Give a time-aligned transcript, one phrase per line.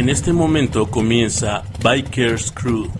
[0.00, 2.90] En este momento comienza Bikers Crew.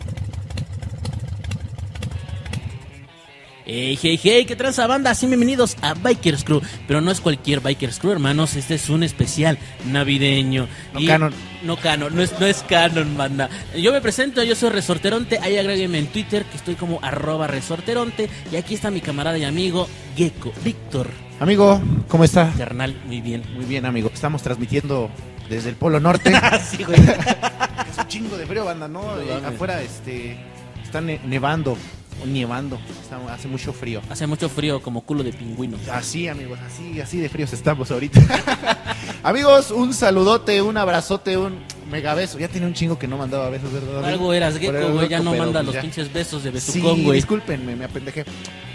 [3.65, 5.15] Hey, hey, hey, ¿qué tranza banda?
[5.15, 6.61] Sí, bienvenidos a Bikers Crew.
[6.87, 8.55] Pero no es cualquier Bikers Crew, hermanos.
[8.55, 9.57] Este es un especial
[9.87, 10.69] navideño.
[10.93, 11.33] No canon.
[11.63, 13.49] No canon, no es, no es canon, banda.
[13.75, 15.39] Yo me presento, yo soy Resorteronte.
[15.39, 18.29] Ahí agréguenme en Twitter que estoy como arroba Resorteronte.
[18.53, 19.89] Y aquí está mi camarada y amigo
[20.19, 21.09] Gecko, Víctor.
[21.41, 22.53] Amigo, ¿cómo está?
[22.59, 23.43] Carnal, muy bien.
[23.55, 24.11] Muy bien, amigo.
[24.13, 25.11] Estamos transmitiendo
[25.51, 26.33] desde el Polo Norte.
[26.71, 26.99] sí, güey.
[26.99, 29.03] es un chingo de frío, banda, ¿no?
[29.21, 30.39] Eh, afuera este,
[30.83, 31.77] está ne- nevando
[32.23, 32.79] o nievando.
[33.03, 34.01] Está- hace mucho frío.
[34.09, 35.77] Hace mucho frío como culo de pingüino.
[35.93, 38.21] Así, amigos, así, así de fríos estamos ahorita.
[39.23, 41.59] amigos, un saludote, un abrazote, un
[41.91, 42.39] mega beso.
[42.39, 43.97] Ya tiene un chingo que no mandaba besos, ¿verdad?
[43.99, 44.07] amigo?
[44.07, 45.09] Algo eras Gecko, güey.
[45.09, 45.81] Ya no pero manda pues los ya.
[45.83, 47.17] pinches besos de Sí, besucón, güey.
[47.17, 48.25] discúlpenme, me apendejé.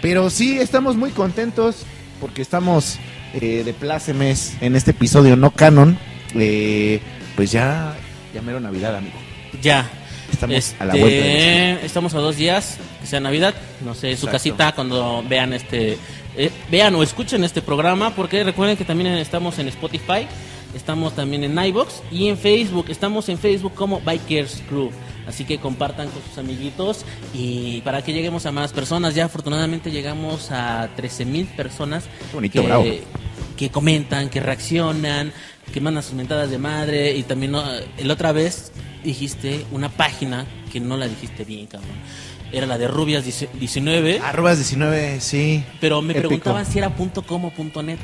[0.02, 1.84] Pero sí, estamos muy contentos
[2.20, 2.98] porque estamos
[3.34, 5.98] eh, de plácemes en este episodio no canon.
[6.34, 7.00] Eh,
[7.34, 7.94] pues ya,
[8.34, 9.16] ya mero Navidad, amigo.
[9.62, 9.88] Ya.
[10.32, 11.86] Estamos a la Este, vuelta de.
[11.86, 13.54] Estamos a dos días que sea Navidad.
[13.84, 15.96] No sé, su casita cuando vean este.
[16.36, 18.14] eh, vean o escuchen este programa.
[18.14, 20.26] Porque recuerden que también estamos en Spotify.
[20.74, 22.86] Estamos también en iBox y en Facebook.
[22.88, 24.90] Estamos en Facebook como Bikers Crew.
[25.26, 27.04] Así que compartan con sus amiguitos
[27.34, 29.14] y para que lleguemos a más personas.
[29.14, 32.84] Ya afortunadamente llegamos a 13 mil personas bonito, que, bravo.
[33.56, 35.32] que comentan, que reaccionan,
[35.72, 37.62] que mandan sus mentadas de madre y también ¿no?
[37.98, 38.72] el otra vez
[39.04, 41.90] dijiste una página que no la dijiste bien, cabrón.
[42.52, 45.64] Era la de Rubias 19, Arrobas 19, sí.
[45.80, 46.28] pero me épico.
[46.28, 46.90] preguntaban si era
[47.26, 47.98] .com o .net.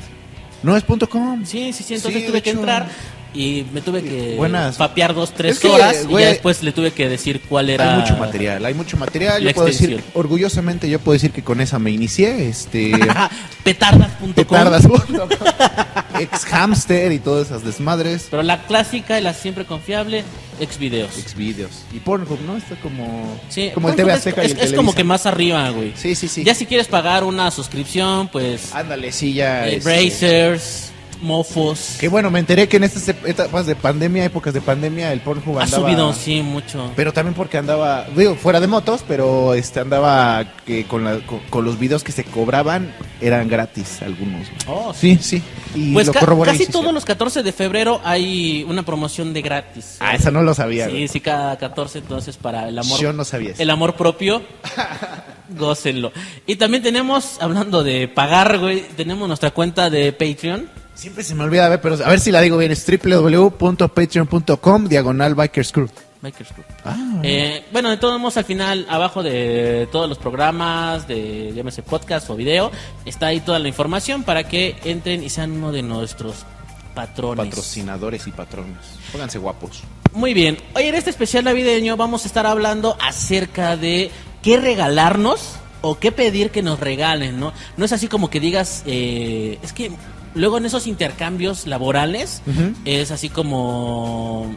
[0.63, 1.45] No es punto .com.
[1.45, 2.87] Sí, sí, sí, entonces Sí, tuve que entrar
[3.33, 4.77] y me tuve que Buenas.
[4.77, 7.95] papear dos, tres Es que, horas y ya después le tuve que decir cuál era...
[7.95, 9.41] Hay mucho material, hay mucho material.
[9.41, 12.47] Yo puedo decir, orgullosamente, yo puedo decir que con esa me inicié.
[12.47, 12.91] Este.
[13.63, 14.33] Petardas.com.
[14.33, 14.87] Te tardas.
[16.19, 18.27] Ex hamster y todas esas desmadres.
[18.29, 20.23] Pero la clásica y la siempre confiable,
[20.59, 21.11] Xvideos.
[21.15, 21.71] Xvideos.
[21.91, 22.55] Y Pornhub, ¿no?
[22.57, 23.39] Está como.
[23.49, 25.93] Sí, como el TV es- Azteca y es, el es como que más arriba, güey.
[25.95, 26.43] Sí, sí, sí.
[26.43, 29.67] Ya si quieres pagar una suscripción, pues Ándale, sí, ya.
[29.67, 30.91] eh, este, Brazers,
[31.23, 31.97] mofos.
[31.99, 35.57] Que bueno, me enteré que en estas etapas de pandemia, épocas de pandemia, el Pornhub
[35.59, 35.83] ha andaba.
[35.89, 36.91] subido, sí, mucho.
[36.95, 41.39] Pero también porque andaba, digo, fuera de motos, pero este andaba que con, la- con,
[41.49, 44.47] con los videos que se cobraban eran gratis algunos.
[44.67, 45.41] Oh, Sí, sí.
[45.75, 49.97] Y Pues lo corroboré casi todos los 14 de febrero hay una promoción de gratis.
[50.01, 50.85] Ah, esa no lo sabía.
[50.85, 51.07] Sí, güey.
[51.07, 52.99] sí, cada 14, entonces para el amor.
[52.99, 53.61] Yo no sabía eso.
[53.63, 54.43] El amor propio,
[55.57, 56.11] gócenlo.
[56.45, 60.69] Y también tenemos, hablando de pagar, güey, tenemos nuestra cuenta de Patreon.
[60.95, 62.71] Siempre se me olvida, a ver, pero a ver si la digo bien.
[62.71, 65.89] Es www.patreon.com diagonal Bikers Crew.
[66.21, 66.49] Bikers.
[66.85, 71.83] Ah, Eh, bueno, de todos modos, al final, abajo de todos los programas, de llámese
[71.83, 72.71] podcast o video,
[73.05, 76.45] está ahí toda la información para que entren y sean uno de nuestros
[76.93, 77.45] patrones.
[77.47, 78.77] patrocinadores y patrones.
[79.11, 79.81] Pónganse guapos.
[80.13, 80.57] Muy bien.
[80.75, 84.11] Hoy en este especial navideño vamos a estar hablando acerca de
[84.43, 87.51] qué regalarnos o qué pedir que nos regalen, ¿no?
[87.75, 89.91] No es así como que digas, eh, es que
[90.35, 92.41] luego en esos intercambios laborales
[92.85, 94.55] es así como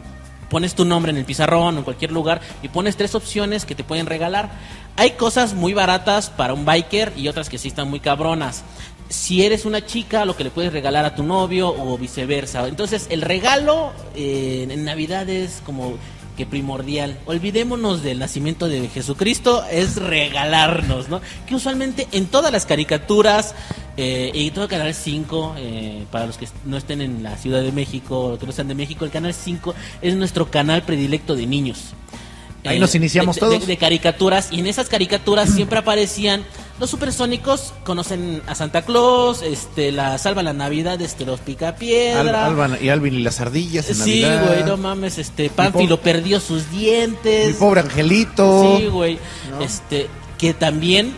[0.49, 3.75] pones tu nombre en el pizarrón o en cualquier lugar y pones tres opciones que
[3.75, 4.49] te pueden regalar.
[4.95, 8.63] Hay cosas muy baratas para un biker y otras que sí están muy cabronas.
[9.09, 12.67] Si eres una chica, lo que le puedes regalar a tu novio o viceversa.
[12.67, 15.97] Entonces, el regalo eh, en Navidad es como
[16.37, 17.17] que primordial.
[17.25, 21.19] Olvidémonos del nacimiento de Jesucristo, es regalarnos, ¿no?
[21.47, 23.55] Que usualmente en todas las caricaturas
[23.97, 27.71] eh, y todo Canal 5, eh, para los que no estén en la Ciudad de
[27.71, 31.47] México o que no sean de México, el Canal 5 es nuestro canal predilecto de
[31.47, 31.93] niños.
[32.63, 33.59] Ahí nos iniciamos de- de- todos.
[33.61, 36.43] De, de caricaturas, y en esas caricaturas siempre aparecían
[36.79, 42.45] los supersónicos, conocen a Santa Claus, este, la Salva la Navidad, este, los Al- Picapiedra.
[42.45, 44.47] Alban y Alvin y las ardillas en Sí, Navidad.
[44.47, 47.47] güey, no mames, este, Pánfilo perdió sus dientes.
[47.47, 48.77] Mi pobre angelito.
[48.77, 49.17] Sí, güey.
[49.51, 49.61] ¿no?
[49.61, 50.07] Este,
[50.37, 51.13] que también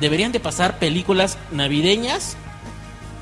[0.00, 2.36] deberían de pasar películas navideñas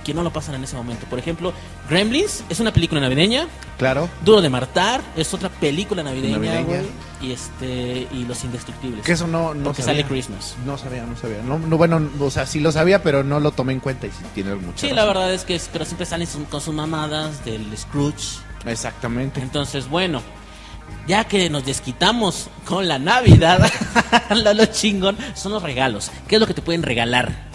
[0.04, 1.06] que no lo pasan en ese momento.
[1.08, 1.52] Por ejemplo,
[1.88, 3.46] Gremlins es una película navideña.
[3.78, 4.08] Claro.
[4.24, 6.62] Duro de Matar es otra película navideña.
[7.20, 9.04] Y este y Los Indestructibles.
[9.04, 10.02] Que eso no, no Porque sabía.
[10.02, 10.56] sale Christmas.
[10.64, 11.38] No sabía, no sabía.
[11.42, 14.10] No, no, bueno, o sea, sí lo sabía, pero no lo tomé en cuenta y
[14.10, 14.96] sí tiene mucha Sí, razón.
[14.96, 18.38] la verdad es que es- pero siempre salen con sus mamadas del Scrooge.
[18.66, 19.40] Exactamente.
[19.40, 20.22] Entonces, bueno,
[21.06, 23.70] ya que nos desquitamos con la Navidad,
[24.30, 26.10] lo, lo chingón son los regalos.
[26.28, 27.52] ¿Qué es lo que te pueden regalar?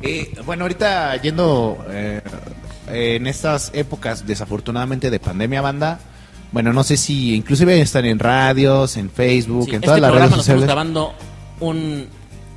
[0.00, 2.20] Eh, bueno, ahorita yendo eh,
[2.88, 6.00] en estas épocas, desafortunadamente, de pandemia, banda.
[6.52, 10.10] Bueno, no sé si inclusive están en radios, en Facebook, Sí, en todas este las
[10.10, 10.64] programa redes lo estamos sociales.
[10.64, 11.12] grabando
[11.60, 12.06] un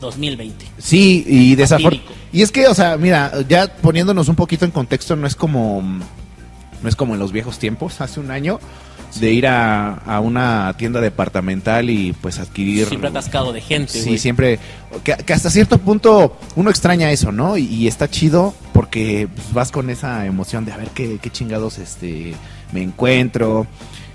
[0.01, 0.65] 2020.
[0.77, 2.13] Sí, y desafortunadamente.
[2.33, 5.81] Y es que, o sea, mira, ya poniéndonos un poquito en contexto, no es como.
[6.83, 8.59] No es como en los viejos tiempos, hace un año.
[9.19, 12.87] De ir a, a una tienda departamental y pues adquirir...
[12.87, 14.59] Siempre atascado de gente, Sí, siempre.
[15.03, 17.57] Que, que hasta cierto punto uno extraña eso, ¿no?
[17.57, 21.29] Y, y está chido porque pues, vas con esa emoción de a ver qué, qué
[21.29, 22.33] chingados este
[22.71, 23.67] me encuentro.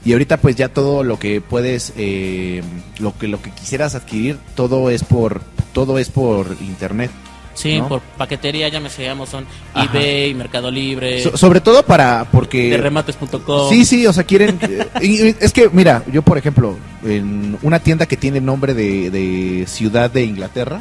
[0.05, 2.63] Y ahorita pues ya todo lo que puedes, eh,
[2.99, 5.43] lo que lo que quisieras adquirir, todo es por
[5.73, 7.11] todo es por internet.
[7.61, 7.89] Sí, ¿no?
[7.89, 9.87] por paquetería, ya me sé, Amazon, Ajá.
[9.87, 13.69] eBay, Mercado Libre, So- sobre todo para porque de remates.com.
[13.71, 14.59] Sí, sí, o sea, quieren...
[14.63, 19.11] eh, y- es que, mira, yo por ejemplo, en una tienda que tiene nombre de,
[19.11, 20.81] de ciudad de Inglaterra,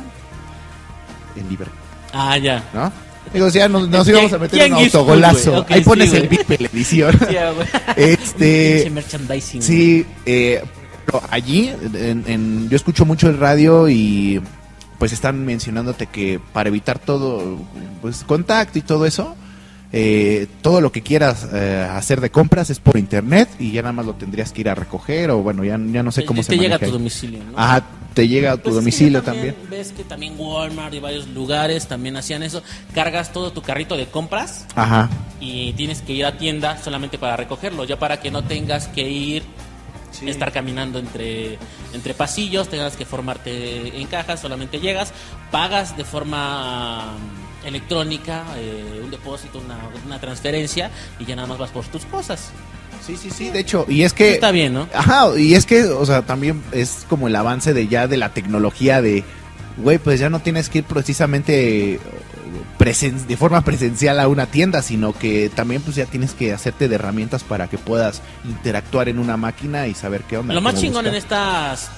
[1.35, 1.77] en Liverpool,
[2.13, 2.63] Ah, ya.
[2.73, 2.91] ¿no?
[3.33, 5.65] Digo, ya nos, nos íbamos a meter un Tianguis autogolazo.
[5.69, 6.27] Ahí pones sí, el.
[6.27, 7.19] VIP en la edición.
[7.19, 7.67] Sí, güey.
[8.13, 9.61] Este, merchandising.
[9.61, 10.63] sí, eh,
[11.05, 14.41] pero allí, en, en- yo escucho mucho el radio y
[14.99, 17.57] pues están mencionándote que para evitar todo,
[18.01, 19.35] pues contacto y todo eso,
[19.91, 23.93] eh, todo lo que quieras eh, hacer de compras es por internet y ya nada
[23.93, 26.41] más lo tendrías que ir a recoger o bueno, ya, ya no sé Te- cómo
[26.41, 26.91] te se llega a maneja tu ahí.
[26.91, 27.57] domicilio, ¿no?
[27.57, 29.55] Ajá, te llega a tu Pues domicilio ya también.
[29.69, 32.61] Ves que también Walmart y varios lugares también hacían eso.
[32.93, 35.09] Cargas todo tu carrito de compras Ajá.
[35.39, 39.09] y tienes que ir a tienda solamente para recogerlo, ya para que no tengas que
[39.09, 39.43] ir
[40.27, 41.57] estar caminando entre
[41.94, 45.13] entre pasillos, tengas que formarte en cajas, solamente llegas,
[45.51, 51.57] pagas de forma um, electrónica eh, un depósito, una, una transferencia y ya nada más
[51.57, 52.51] vas por tus cosas.
[53.06, 54.33] Sí, sí, sí, de hecho, y es que...
[54.33, 54.88] Está bien, ¿no?
[54.94, 58.33] Ajá, y es que, o sea, también es como el avance de ya de la
[58.33, 59.24] tecnología de,
[59.77, 62.00] güey, pues ya no tienes que ir precisamente eh,
[62.77, 66.87] presen- de forma presencial a una tienda, sino que también pues ya tienes que hacerte
[66.87, 70.53] de herramientas para que puedas interactuar en una máquina y saber qué onda.
[70.53, 71.89] Lo más chingón en estas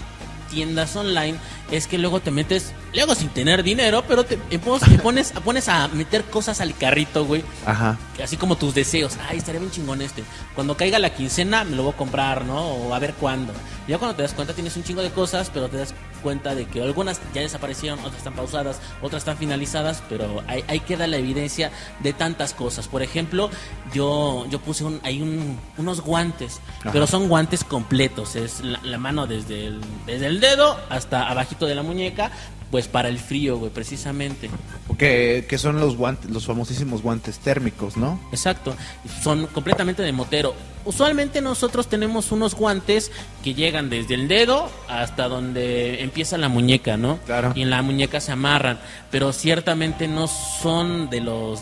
[0.50, 1.38] tiendas online
[1.72, 5.32] es que luego te metes, luego sin tener dinero, pero te, te pones, te pones,
[5.44, 7.44] pones a meter cosas al carrito, güey.
[7.66, 7.98] Ajá.
[8.22, 9.18] Así como tus deseos.
[9.30, 10.24] Ay, estaría bien chingón este.
[10.54, 12.62] Cuando caiga la quincena me lo voy a comprar, ¿no?
[12.62, 13.54] O a ver cuándo.
[13.88, 16.66] Ya cuando te das cuenta tienes un chingo de cosas, pero te das cuenta de
[16.66, 21.18] que algunas ya desaparecieron, otras están pausadas, otras están finalizadas, pero ahí, ahí queda la
[21.18, 22.88] evidencia de tantas cosas.
[22.88, 23.50] Por ejemplo,
[23.94, 26.92] yo, yo puse un, hay un, unos guantes, Ajá.
[26.92, 28.36] pero son guantes completos.
[28.36, 32.32] Es la, la mano desde el, desde el dedo hasta abajito de la muñeca,
[32.72, 34.50] pues para el frío, güey, precisamente.
[34.98, 38.20] Que, que son los guantes, los famosísimos guantes térmicos, ¿no?
[38.32, 38.76] Exacto,
[39.24, 40.54] son completamente de motero.
[40.86, 43.12] Usualmente nosotros tenemos unos guantes
[43.44, 47.18] que llegan desde el dedo hasta donde empieza la muñeca, ¿no?
[47.26, 47.52] Claro.
[47.56, 48.80] Y en la muñeca se amarran,
[49.12, 51.62] pero ciertamente no son de los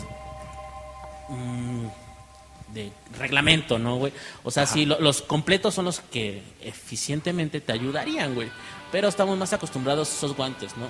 [1.28, 1.86] mm,
[2.72, 4.12] de reglamento, ¿no, güey?
[4.44, 8.48] O sea, sí, lo- los completos son los que eficientemente te ayudarían, güey.
[8.92, 10.86] Pero estamos más acostumbrados a esos guantes, ¿no?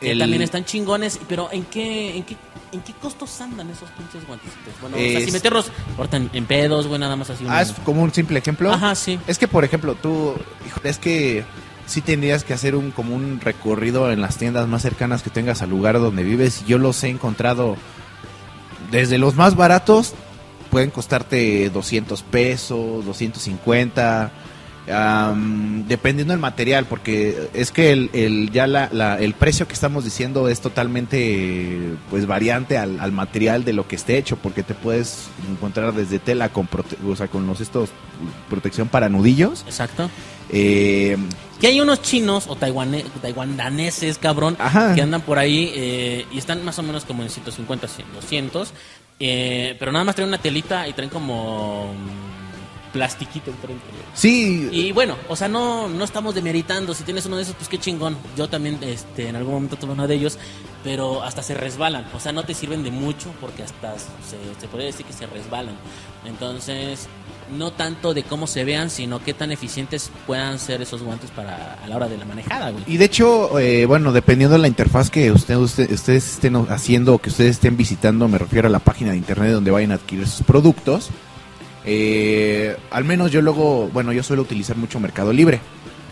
[0.00, 2.36] Que El- también están chingones, pero ¿en qué, en qué,
[2.72, 4.72] en qué costos andan esos pinches guantecitos?
[4.80, 7.44] Bueno, o sea, Es- si meterlos ahorita en, en pedos, güey, nada más así.
[7.48, 8.72] Ah, un- es como un simple ejemplo.
[8.72, 9.18] Ajá, sí.
[9.26, 10.34] Es que, por ejemplo, tú,
[10.66, 11.44] híjole, es que
[11.86, 15.62] sí tendrías que hacer un como un recorrido en las tiendas más cercanas que tengas
[15.62, 16.64] al lugar donde vives.
[16.66, 17.76] Yo los he encontrado
[18.90, 20.14] desde los más baratos,
[20.70, 24.30] pueden costarte 200 pesos, 250,
[24.90, 29.74] am, dependiendo del material, porque es que el, el- ya la, la- el precio que
[29.74, 31.78] estamos diciendo es totalmente
[32.10, 36.18] pues variante al, al material de lo que esté hecho, porque te puedes encontrar desde
[36.18, 37.90] tela con, prote- o sea, con los estos
[38.50, 39.64] protección para nudillos.
[39.66, 40.10] Exacto.
[40.50, 41.16] eh,
[41.60, 44.94] Que hay unos chinos o taiwane- taiwandaneses, cabrón, Ajá.
[44.94, 48.72] que andan por ahí eh, y están más o menos como en 150, 100, 200.
[49.20, 51.92] eh, pero nada más traen una telita y traen como
[52.92, 53.82] plastiquito enfrente.
[54.14, 56.94] sí, Y bueno, o sea, no, no estamos demeritando.
[56.94, 58.16] Si tienes uno de esos, pues qué chingón.
[58.36, 60.38] Yo también este, en algún momento tuve uno de ellos,
[60.84, 62.06] pero hasta se resbalan.
[62.14, 65.26] O sea, no te sirven de mucho porque hasta se, se podría decir que se
[65.26, 65.74] resbalan.
[66.26, 67.08] Entonces,
[67.56, 71.78] no tanto de cómo se vean, sino qué tan eficientes puedan ser esos guantes para
[71.82, 72.84] a la hora de la manejada, güey.
[72.86, 77.14] Y de hecho, eh, bueno, dependiendo de la interfaz que usted, usted- ustedes estén haciendo
[77.14, 79.94] o que ustedes estén visitando, me refiero a la página de internet donde vayan a
[79.94, 81.10] adquirir sus productos.
[81.84, 85.60] Eh, al menos yo luego, bueno, yo suelo utilizar mucho Mercado Libre.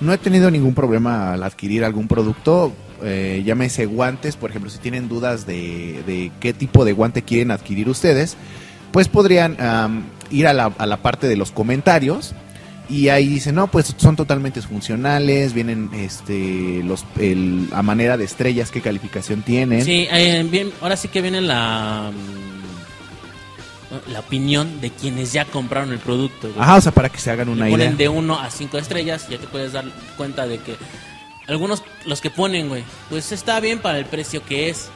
[0.00, 2.72] No he tenido ningún problema al adquirir algún producto.
[3.02, 7.50] Eh, llámese guantes, por ejemplo, si tienen dudas de, de qué tipo de guante quieren
[7.50, 8.36] adquirir ustedes,
[8.92, 9.56] pues podrían
[10.30, 12.34] ir a la, a la parte de los comentarios
[12.90, 18.24] y ahí dicen, no, pues son totalmente funcionales, vienen este los el, a manera de
[18.24, 19.84] estrellas, qué calificación tienen.
[19.84, 22.10] Sí, eh, bien, ahora sí que viene la
[24.08, 26.48] la opinión de quienes ya compraron el producto.
[26.48, 26.60] güey.
[26.60, 27.78] Ajá, o sea, para que se hagan una Le idea.
[27.86, 29.84] ponen de 1 a 5 estrellas, ya te puedes dar
[30.16, 30.76] cuenta de que
[31.48, 34.88] algunos, los que ponen, güey, pues está bien para el precio que es.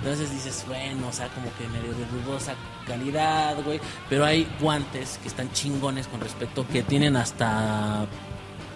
[0.00, 2.54] Entonces dices, bueno, o sea, como que medio de dudosa
[2.86, 3.80] calidad, güey.
[4.10, 8.06] Pero hay guantes que están chingones con respecto, que tienen hasta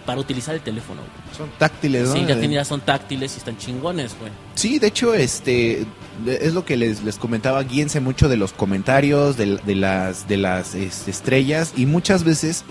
[0.09, 1.03] para utilizar el teléfono.
[1.03, 1.37] güey.
[1.37, 2.15] Son táctiles, ¿no?
[2.15, 4.33] Sí, ya, Eh, tienen- ya son táctiles y están chingones, güey.
[4.55, 5.85] Sí, de hecho, este
[6.27, 10.39] es lo que les, les comentaba, guíense mucho de los comentarios, de, de las de
[10.39, 12.65] las este, estrellas y muchas veces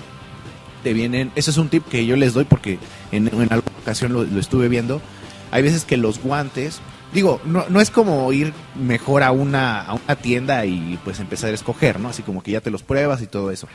[0.83, 2.79] te vienen, eso es un tip que yo les doy porque
[3.11, 4.99] en, en alguna ocasión lo, lo estuve viendo,
[5.51, 6.79] hay veces que los guantes,
[7.13, 11.51] digo, no, no es como ir mejor a una, a una tienda y pues empezar
[11.51, 12.09] a escoger, ¿no?
[12.09, 13.67] Así como que ya te los pruebas y todo eso.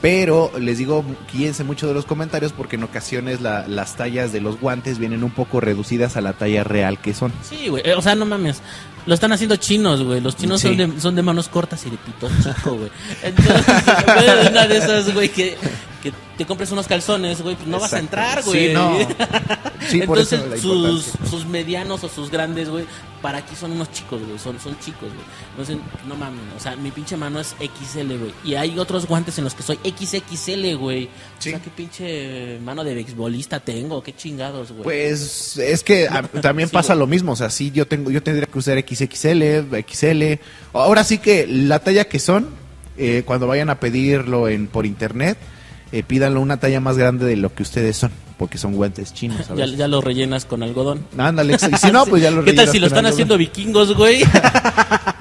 [0.00, 4.40] Pero les digo, guíense mucho de los comentarios porque en ocasiones la- las tallas de
[4.40, 7.32] los guantes vienen un poco reducidas a la talla real que son.
[7.42, 7.82] Sí, güey.
[7.86, 8.60] eh, O sea, no mames.
[9.06, 10.20] Lo están haciendo chinos, güey.
[10.20, 10.68] Los chinos Sí.
[10.68, 12.90] son, de, son de manos cortas y de pito chico, güey.
[13.22, 13.64] Entonces,
[14.06, 15.56] güey, una de esas, güey, que,
[16.02, 18.68] que te compres unos calzones, güey, pues no vas a entrar, güey.
[18.68, 18.96] Sí, no.
[19.86, 22.86] Sí, por Entonces, eso sus, sus medianos o sus grandes, güey,
[23.20, 24.38] para aquí son unos chicos, güey.
[24.38, 25.26] Son, son chicos, güey.
[25.50, 25.76] Entonces,
[26.08, 26.40] no mames.
[26.56, 28.32] O sea, mi pinche mano es XL, güey.
[28.44, 31.10] Y hay otros guantes en los que soy XXL, güey.
[31.38, 31.50] Sí.
[31.50, 34.02] O sea, qué pinche mano de beisbolista tengo.
[34.02, 34.84] Qué chingados, güey.
[34.84, 37.00] Pues es que a- también pasa güey.
[37.00, 40.40] lo mismo, o sea, sí yo tengo yo tendría que usar XXL, XL.
[40.72, 42.48] Ahora sí que la talla que son
[42.96, 45.36] eh, cuando vayan a pedirlo en por internet,
[45.90, 49.48] eh, pídanlo una talla más grande de lo que ustedes son, porque son guantes chinos,
[49.56, 51.04] ya, ya lo rellenas con algodón.
[51.18, 54.24] Ándale, y si no, pues ya lo ¿Qué tal si lo están haciendo vikingos, güey?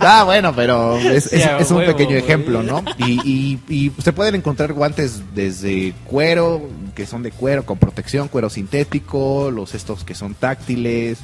[0.05, 1.31] Ah, bueno, pero es,
[1.71, 2.23] un huevo, pequeño güey.
[2.23, 2.83] ejemplo, ¿no?
[2.97, 6.61] Y, y, y se pueden encontrar guantes desde cuero,
[6.93, 11.19] que son de cuero con protección, cuero sintético, los estos que son táctiles,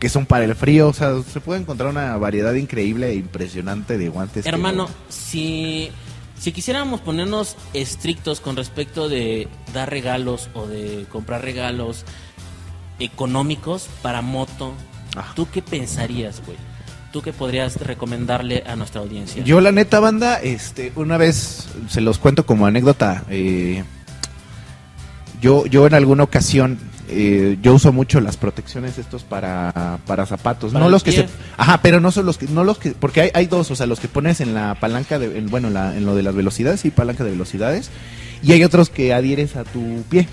[0.00, 3.98] que son para el frío, o sea, se puede encontrar una variedad increíble e impresionante
[3.98, 4.46] de guantes.
[4.46, 5.90] Hermano, no- si,
[6.38, 12.04] si quisiéramos ponernos estrictos con respecto de dar regalos o de comprar regalos
[12.98, 14.72] económicos para moto,
[15.16, 15.32] Ah.
[15.34, 16.56] ¿tú qué pensarías, güey?
[17.12, 19.42] ¿Tú qué podrías recomendarle a nuestra audiencia?
[19.42, 23.24] Yo la neta banda, este, una vez se los cuento como anécdota.
[23.28, 23.82] eh,
[25.42, 26.78] yo, yo en alguna ocasión,
[27.10, 31.26] eh, yo uso mucho las protecciones estos para, para zapatos, Para no los que se,
[31.56, 33.86] ajá, pero no son los que, no los que, porque hay, hay dos, o sea,
[33.86, 36.34] los que pones en la palanca de, en- bueno, en, la- en lo de las
[36.34, 37.90] velocidades, sí, palanca de velocidades,
[38.42, 40.28] y hay otros que adhieres a tu pie.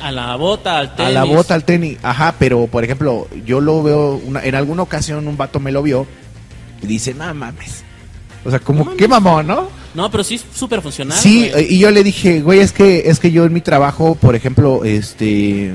[0.00, 1.10] A la bota, al tenis.
[1.10, 1.98] A la bota, al tenis.
[2.02, 5.82] Ajá, pero por ejemplo, yo lo veo, una- en alguna ocasión un vato me lo
[5.82, 6.06] vio
[6.82, 7.82] y dice, no mames.
[8.44, 9.68] O sea, como, No qué mamón, ¿no?
[9.94, 11.16] No, pero sí es súper funcional.
[11.18, 11.72] Sí, güey.
[11.74, 14.84] y yo le dije, güey, es que, es que yo en mi trabajo, por ejemplo,
[14.84, 15.72] este,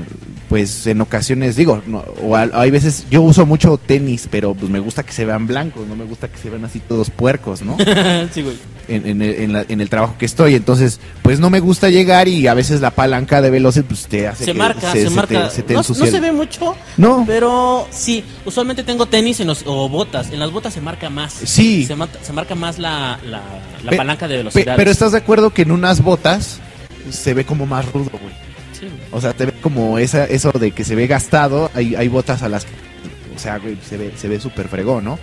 [0.50, 4.80] pues en ocasiones digo, no, o hay veces, yo uso mucho tenis, pero pues me
[4.80, 7.76] gusta que se vean blancos, no me gusta que se vean así todos puercos, ¿no?
[8.34, 8.56] sí, güey.
[8.88, 10.56] en, en el, en la- en el trabajo que estoy.
[10.56, 14.26] Entonces, pues no me gusta llegar y a veces la palanca de velocidad pues te
[14.26, 15.50] hace Se que marca, se, te- marca.
[15.50, 17.22] se te no, no se ve mucho, No.
[17.28, 18.24] pero sí.
[18.44, 20.32] Usualmente tengo tenis en los, o botas.
[20.32, 21.32] En las botas se marca más.
[21.32, 21.84] Sí.
[21.86, 23.40] Se, ma- se marca más la, la,
[23.84, 24.74] la Pe- palanca de Pe- velocidad.
[24.76, 26.58] pero estás de acuerdo que en unas botas
[27.10, 28.49] se ve como más rudo, güey.
[29.10, 31.70] O sea, te ve como esa, eso de que se ve gastado.
[31.74, 32.72] Hay, hay botas a las que,
[33.34, 35.18] o sea, se ve, se ve súper fregón, ¿no?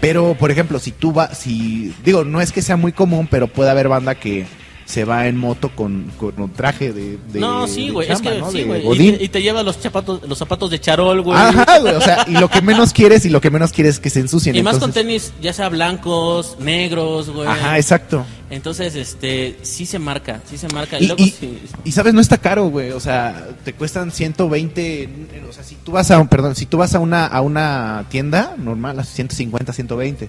[0.00, 3.46] Pero, por ejemplo, si tú vas, si, digo, no es que sea muy común, pero
[3.46, 4.46] puede haber banda que
[4.84, 8.10] se va en moto con, con un traje de, de no, sí, güey.
[8.10, 8.50] Es que ¿no?
[8.50, 8.82] sí, güey.
[9.08, 11.38] Y, te- y te lleva los zapatos, los zapatos de charol, güey.
[11.38, 14.00] Ajá, güey, o sea, y lo que menos quieres y lo que menos quieres es
[14.00, 14.54] que se ensucien.
[14.56, 17.46] Y más con tenis, ya sea blancos, negros, güey.
[17.48, 18.24] Ajá, exacto.
[18.50, 20.98] Entonces, este, sí se marca, sí se marca.
[21.00, 22.90] Y, Y, luego y- sí- y, sabes, no está caro, güey.
[22.90, 25.02] O sea, te cuestan 120.
[25.04, 28.04] en- O sea, si tú vas a, perdón, si tú vas a una, a una
[28.10, 30.28] tienda normal, a 150, 120.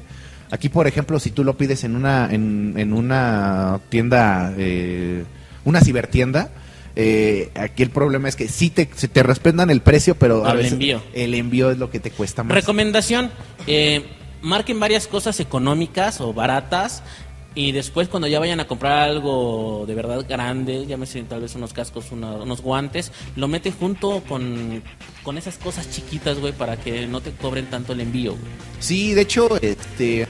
[0.53, 5.23] Aquí, por ejemplo, si tú lo pides en una, en, en una tienda, eh,
[5.65, 6.51] una cibertienda,
[6.95, 10.51] eh, aquí el problema es que sí te, se te respetan el precio, pero a
[10.51, 11.01] el veces envío.
[11.15, 12.53] el envío es lo que te cuesta más.
[12.53, 13.31] Recomendación,
[13.65, 14.05] eh,
[14.43, 17.01] marquen varias cosas económicas o baratas
[17.55, 21.73] y después cuando ya vayan a comprar algo de verdad grande, llámese tal vez unos
[21.73, 24.83] cascos, una- unos guantes, lo meten junto con,
[25.23, 28.43] con esas cosas chiquitas, güey, para que no te cobren tanto el envío, güey.
[28.79, 30.27] Sí, de hecho, este,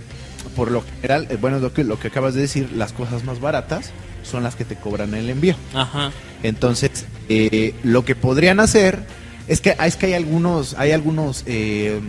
[0.56, 3.40] por lo general, eh, bueno, lo que, lo que acabas de decir, las cosas más
[3.40, 3.92] baratas
[4.24, 5.56] son las que te cobran el envío.
[5.74, 6.12] Ajá.
[6.44, 9.00] Entonces, eh, lo que podrían hacer
[9.48, 12.00] es que es que hay algunos, hay algunos eh,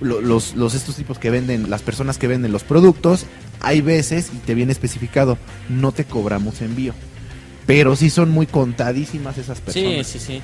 [0.00, 3.26] lo- los, los estos tipos que venden, las personas que venden los productos,
[3.60, 6.94] hay veces y te viene especificado, no te cobramos envío.
[7.66, 10.06] Pero sí son muy contadísimas esas Sí, personas.
[10.06, 10.42] sí, sí.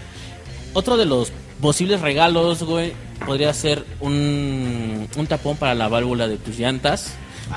[0.73, 2.93] Otro de los posibles regalos, güey,
[3.27, 7.15] podría ser un, un tapón para la válvula de tus llantas.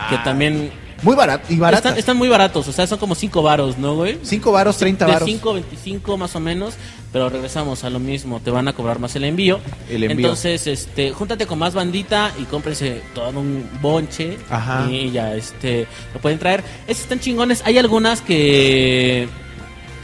[0.10, 0.24] Que Ah.
[0.24, 0.72] también
[1.04, 1.86] Muy barato y baratas.
[1.86, 4.20] Están, están muy baratos, o sea, son como 5 varos, ¿no, güey?
[4.22, 5.28] 5 varos, 30 De varos.
[5.28, 6.76] 5, 25 más o menos,
[7.12, 9.60] pero regresamos a lo mismo, te van a cobrar más el envío.
[9.90, 10.28] El envío.
[10.28, 14.88] Entonces, este, júntate con más bandita y cómprense todo un bonche Ajá.
[14.92, 16.64] y ya este lo pueden traer.
[16.88, 19.28] Esas están chingones, hay algunas que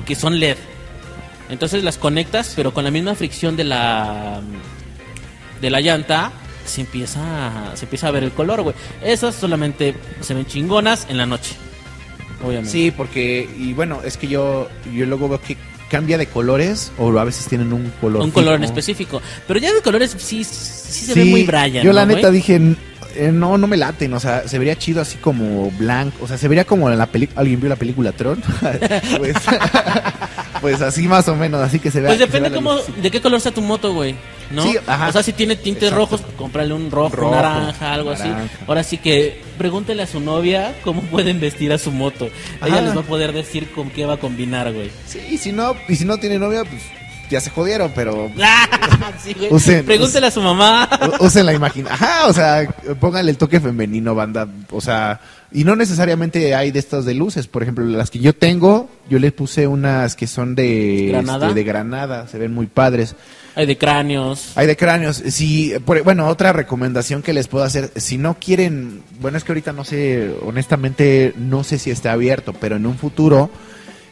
[0.06, 0.58] que son LED.
[1.50, 4.42] Entonces las conectas, pero con la misma fricción de la
[5.62, 6.32] de la llanta
[6.66, 8.76] se empieza se empieza a ver el color, güey.
[9.04, 11.56] Esas solamente se ven chingonas en la noche.
[12.44, 12.70] Obviamente.
[12.70, 15.58] Sí, porque, y bueno, es que yo, yo luego veo que
[15.90, 18.22] cambia de colores o a veces tienen un color.
[18.22, 19.22] un color en específico.
[19.48, 21.84] Pero ya de colores sí, sí se Sí, ve muy Brian.
[21.84, 22.34] Yo la ¿no, neta güey?
[22.42, 22.60] dije,
[23.16, 26.38] eh, no, no me laten, o sea, se vería chido así como blanco, o sea,
[26.38, 28.40] se vería como en la película, ¿alguien vio la película Tron?
[29.18, 29.36] pues,
[30.62, 32.10] pues así más o menos, así que se vea.
[32.10, 34.16] Pues depende vea cómo, de qué color sea tu moto, güey.
[34.50, 34.64] ¿No?
[34.64, 35.10] Sí, ajá.
[35.10, 35.98] O sea, si tiene tintes Exacto.
[35.98, 38.30] rojos, cómprale un rojo, Rojo, un naranja, algo así.
[38.66, 42.30] Ahora sí que pregúntele a su novia cómo pueden vestir a su moto.
[42.66, 44.90] Ella les va a poder decir con qué va a combinar, güey.
[45.06, 46.82] Sí, y si no, y si no tiene novia, pues
[47.30, 48.30] ya se jodieron, pero
[49.24, 49.50] Sí, güey.
[49.52, 50.90] Usen- Pregúntele a su mamá.
[51.20, 51.94] usen la imaginación.
[52.02, 52.68] Ajá, o sea,
[53.00, 54.48] pónganle el toque femenino, banda.
[54.72, 55.20] O sea,
[55.52, 57.48] y no necesariamente hay de estas de luces.
[57.48, 61.48] Por ejemplo, las que yo tengo, yo les puse unas que son de ¿Granada?
[61.48, 63.16] este, de granada, se ven muy padres.
[63.56, 64.52] Hay de cráneos.
[64.56, 65.18] Hay de cráneos.
[65.18, 69.52] Si, por- bueno, otra recomendación que les puedo hacer, si no quieren, bueno, es que
[69.52, 73.50] ahorita no sé, honestamente, no sé si está abierto, pero en un futuro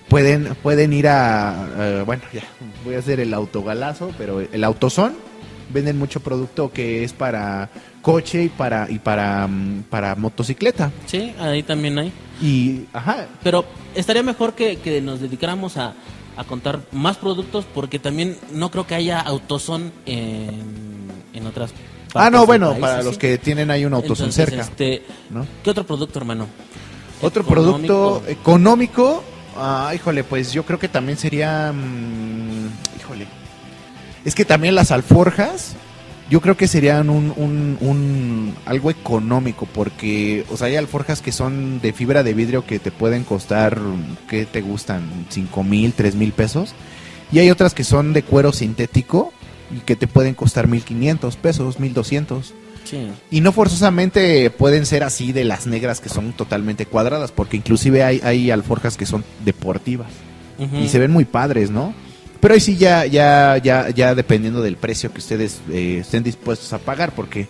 [0.09, 2.43] pueden, pueden ir a, bueno, ya,
[2.83, 5.13] voy a hacer el autogalazo, pero el autosón,
[5.73, 7.69] venden mucho producto que es para
[8.01, 10.91] coche y para, y para, mm, para motocicleta.
[11.05, 12.11] Sí, ahí también hay.
[12.41, 15.93] Y, ajá, Pero estaría mejor que, que nos dedicáramos a,
[16.37, 20.61] a contar más productos porque también no creo que haya autosón en,
[21.33, 23.05] en otras partes ah, no, bueno, país, para ¿sí?
[23.05, 25.45] los que tienen ahí un autosón Entonces, cerca, este, ¿no?
[25.63, 26.47] ¿Qué otro producto, hermano?
[27.21, 28.21] Otro Económico.
[28.21, 29.23] producto económico,
[29.55, 32.67] ah, híjole, pues yo creo que también sería, mm,
[32.99, 33.27] híjole,
[34.23, 35.75] es que también las alforjas,
[36.29, 41.31] yo creo que serían un, un, un- algo económico, porque, o sea, hay alforjas que
[41.31, 43.79] son de fibra de vidrio que te pueden costar,
[44.27, 45.03] ¿qué te gustan?
[45.29, 46.73] ¿Cinco mil, tres mil pesos?
[47.31, 49.31] Y hay otras que son de cuero sintético
[49.75, 52.53] y que te pueden costar 1500 pesos, 1200.
[52.85, 53.07] Sí.
[53.31, 58.03] Y no forzosamente pueden ser así de las negras que son totalmente cuadradas, porque inclusive
[58.03, 60.07] hay, hay alforjas que son deportivas
[60.81, 61.93] y se ven muy padres, ¿no?
[62.39, 66.71] Pero ahí sí ya, ya, ya, ya dependiendo del precio que ustedes eh, estén dispuestos
[66.71, 67.47] a pagar, porque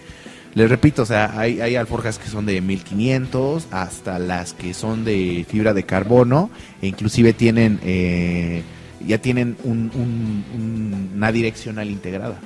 [0.55, 5.03] les repito, o sea, hay, hay alforjas que son de 1500 hasta las que son
[5.05, 6.49] de fibra de carbono,
[6.81, 8.63] e inclusive tienen, eh,
[9.05, 12.39] ya tienen un- un- un- una direccional integrada.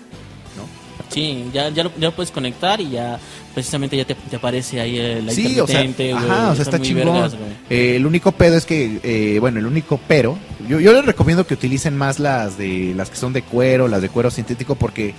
[1.09, 3.19] Sí, ya, ya, lo, ya lo puedes conectar y ya
[3.53, 7.05] precisamente ya te, te aparece ahí el Sí, o sea, ajá, o sea, está chingón.
[7.13, 7.35] vergas.
[7.69, 11.47] Eh, el único pedo es que, eh, bueno, el único pero, yo, yo les recomiendo
[11.47, 15.13] que utilicen más las de las que son de cuero, las de cuero sintético, porque,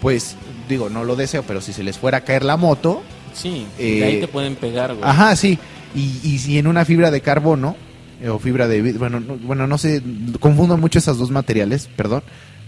[0.00, 0.36] pues,
[0.68, 3.02] digo, no lo deseo, pero si se les fuera a caer la moto,
[3.34, 5.06] Sí, Eh, de ahí te pueden pegar, güey.
[5.06, 5.58] ajá, sí,
[5.94, 7.76] y, y si en una fibra de carbono
[8.22, 10.02] eh, o fibra de, bueno, no, bueno, no sé,
[10.40, 12.22] confundo mucho esas dos materiales, perdón.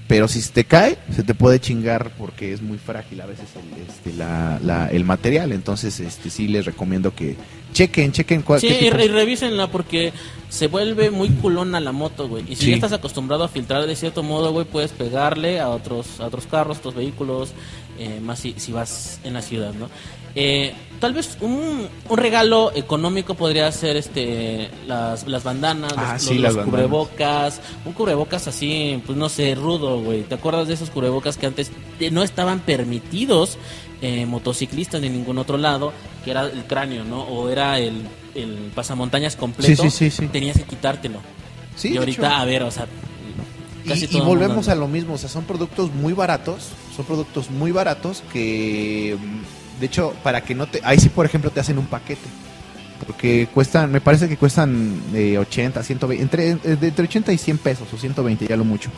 [0.09, 3.45] Pero si se te cae, se te puede chingar porque es muy frágil a veces
[3.57, 5.53] el, este, la, la- el material.
[5.53, 7.37] Entonces, este, sí les recomiendo que
[7.75, 10.15] chequen, chequen cuál Sí, y, re- y revísenla porque
[10.49, 12.43] se vuelve muy culona la moto, güey.
[12.51, 12.71] Y si Sí.
[12.71, 16.47] ya estás acostumbrado a filtrar de cierto modo, güey, puedes pegarle a otros a otros
[16.47, 17.51] carros, otros vehículos,
[17.99, 19.89] eh, más si, si vas en la ciudad, ¿no?
[20.35, 26.23] Eh, tal vez un, un regalo económico podría ser este las, las bandanas, Ah, los,
[26.23, 26.87] sí, los- las los bandanas.
[26.89, 30.23] cubrebocas, un cubrebocas así, pues no sé, rudo, güey.
[30.23, 33.59] ¿Te acuerdas de esos cubrebocas que antes eh, no estaban permitidos
[34.01, 35.93] eh, motociclistas ni ningún otro lado,
[36.25, 37.23] que era el cráneo, ¿no?
[37.23, 38.03] O era el,
[38.37, 39.91] el pasamontañas completo.
[39.91, 40.29] Sí, sí.
[40.29, 41.19] Tenías que quitártelo.
[41.75, 42.37] Sí, y ahorita, hecho.
[42.37, 42.87] a ver, o sea,
[43.87, 47.71] casi Y, volvemos a lo mismo, o sea, son productos muy baratos, son productos muy
[47.73, 51.79] baratos que, mm, de hecho, para que no te, ahí sí, por ejemplo, te hacen
[51.79, 52.29] un paquete,
[53.07, 57.39] porque cuestan, me parece que cuestan eh, 80, 120, entre, eh, de entre 80 y
[57.39, 58.91] 100 pesos o 120, ya lo mucho.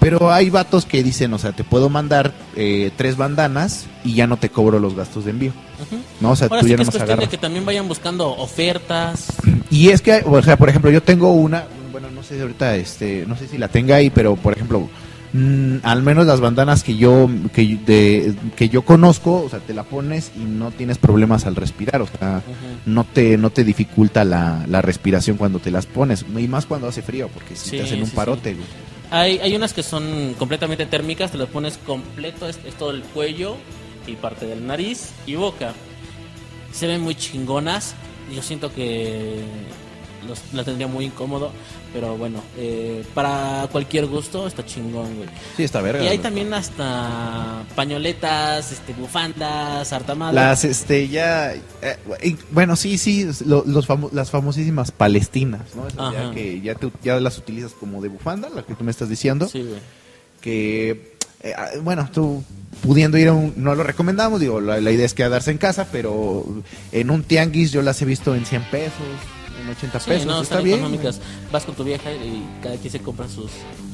[0.00, 4.26] Pero hay vatos que dicen, o sea, te puedo mandar eh, tres bandanas y ya
[4.26, 6.00] no te cobro los gastos de envío, Ujú.
[6.22, 6.30] ¿no?
[6.30, 7.28] O sea, Ahora tú sí ya que es no cuestión de agarras.
[7.30, 9.26] que también vayan buscando ofertas.
[9.70, 11.64] Y es que, o sea, por ejemplo, yo tengo una,
[12.00, 14.88] bueno, no sé si ahorita, este, no sé si la tenga ahí, pero por ejemplo,
[15.32, 19.74] mm, al menos las bandanas que yo, que, de, que yo conozco, o sea, te
[19.74, 22.42] la pones y no tienes problemas al respirar, o sea,
[22.86, 26.88] no te, no te dificulta la, la respiración cuando te las pones, y más cuando
[26.88, 28.56] hace frío, porque si Sí, te hacen un sí, parote.
[29.10, 33.02] Hay, hay unas que son completamente térmicas, te las pones completo, es, es todo el
[33.02, 33.56] cuello
[34.06, 35.72] y parte del nariz y boca.
[36.72, 37.94] Se ven muy chingonas.
[38.32, 39.40] yo siento que
[40.26, 41.50] los, la tendría muy incómodo.
[41.92, 45.28] Pero bueno, eh, para cualquier gusto está chingón, güey.
[45.56, 46.04] Sí, está verga.
[46.04, 50.34] Y hay también hasta pañoletas, este, bufandas, hartamadas.
[50.34, 51.52] Las, este, ya.
[51.52, 55.88] eh, bueno, sí, sí, lo- los famo- las famosísimas palestinas, ¿no?
[55.88, 58.92] Esas ya que ya, te- ya las utilizas como de bufanda, la que tú me
[58.92, 59.48] estás diciendo.
[59.48, 59.80] Sí, güey.
[60.40, 62.42] Que, eh, ah, bueno, tú
[62.82, 63.52] pudiendo ir a un.
[63.56, 66.44] No lo recomendamos, digo, la, la idea es quedarse en casa, pero
[66.92, 68.92] en un tianguis yo las he visto en 100 pesos,
[69.70, 70.26] en 80 Sí, pesos.
[70.26, 70.78] no, está bien.
[70.80, 71.20] económicas.
[71.52, 73.50] Vas con tu vieja y cada quien se compra sus...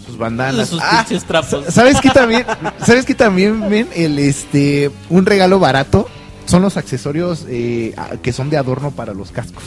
[0.06, 0.68] Sus bandanas.
[0.68, 1.64] Sus Ah, pinches trapos.
[1.72, 2.44] ¿Sabes qué también?
[2.84, 3.88] ¿Sabes qué también, ven?
[3.94, 6.08] El, este, un regalo barato
[6.44, 9.64] son los accesorios eh, que son de adorno para los cascos.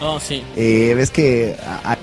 [0.00, 0.42] Oh, sí.
[0.56, 1.96] Eh, ves que hay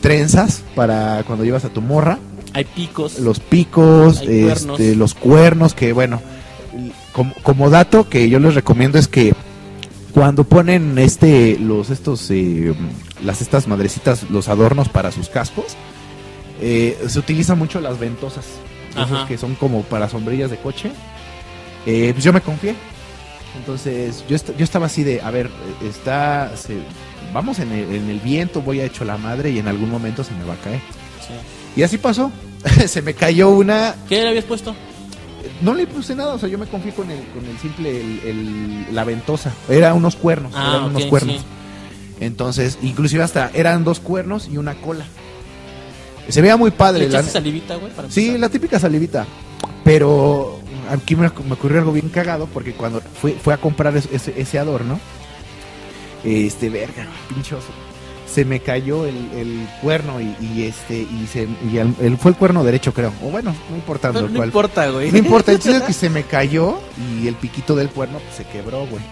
[0.00, 2.18] trenzas para cuando llevas a tu morra,
[2.54, 3.18] Hay picos.
[3.18, 4.78] los picos, cuernos.
[4.80, 6.22] este, los cuernos, que bueno,
[7.12, 9.34] como, como dato que yo les recomiendo es que
[10.12, 12.74] cuando ponen este, los estos, eh,
[13.24, 15.76] las estas madrecitas, los adornos para sus cascos,
[16.60, 18.44] eh, se utilizan mucho las ventosas,
[18.90, 20.90] esas que son como para sombrillas de coche.
[21.86, 22.74] Eh, pues yo me confié.
[23.58, 25.50] Entonces yo, est- yo estaba así de, a ver,
[25.88, 26.82] está, se-
[27.32, 30.22] vamos en el, en el viento, voy a hecho la madre y en algún momento
[30.24, 30.80] se me va a caer.
[31.26, 31.80] Sí.
[31.80, 32.30] Y así pasó.
[32.88, 34.74] se me cayó una, ¿Qué le habías puesto?
[35.62, 38.20] No le puse nada, o sea, yo me confié con el, con el simple, el,
[38.24, 39.52] el- la ventosa.
[39.68, 41.36] Era unos cuernos, Ah, eran unos cuernos.
[41.36, 41.42] sí.
[42.20, 45.04] Entonces, inclusive hasta eran dos cuernos y una cola.
[46.28, 47.00] Se veía muy ¿Le padre.
[47.08, 47.92] la- echaste salivita, güey?
[47.92, 48.40] para sí, empezar?
[48.40, 49.26] la típica salivita.
[49.84, 54.08] Pero aquí me, me ocurrió algo bien cagado porque cuando fue, fue a comprar es-
[54.12, 54.98] ese, ese adorno,
[56.24, 57.68] este, verga, pinchoso.
[58.32, 62.30] Se me cayó el, el cuerno y, y este, y se, y el- el- fue
[62.32, 63.12] el cuerno derecho, creo.
[63.22, 65.10] O bueno, no importando No, no importa, güey.
[65.10, 66.78] No importa, el chiste es que se me cayó
[67.20, 69.02] y el piquito del cuerno pues, se quebró, güey.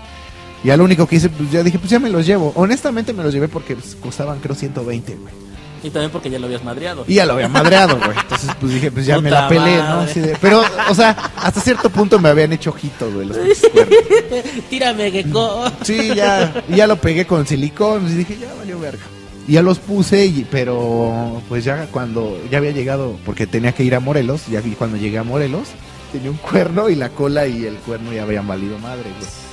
[0.65, 2.53] Ya lo único que hice, pues ya dije, pues ya me los llevo.
[2.57, 5.35] Honestamente me los llevé porque pues, costaban creo 120, güey.
[5.83, 7.05] Y también porque ya lo habías madreado.
[7.07, 8.17] Y ya lo había madreado, güey.
[8.23, 10.01] Entonces pues dije, pues ya me la pelé, ¿no?
[10.01, 13.71] Así de- pero, o sea, hasta cierto punto me habían hecho ojitos, güey, los pinches
[13.73, 13.99] cuernos.
[14.71, 15.65] Tírame, gecko.
[15.83, 19.05] Sí, ya, y ya lo pegué con silicón y dije, ya valió verga.
[19.49, 23.85] Y ya los puse, y, pero pues ya cuando ya había llegado, porque tenía que
[23.85, 25.69] ir a Morelos, ya cuando llegué a Morelos,
[26.11, 29.46] tenía un cuerno y la cola y el cuerno ya habían valido madre, güey.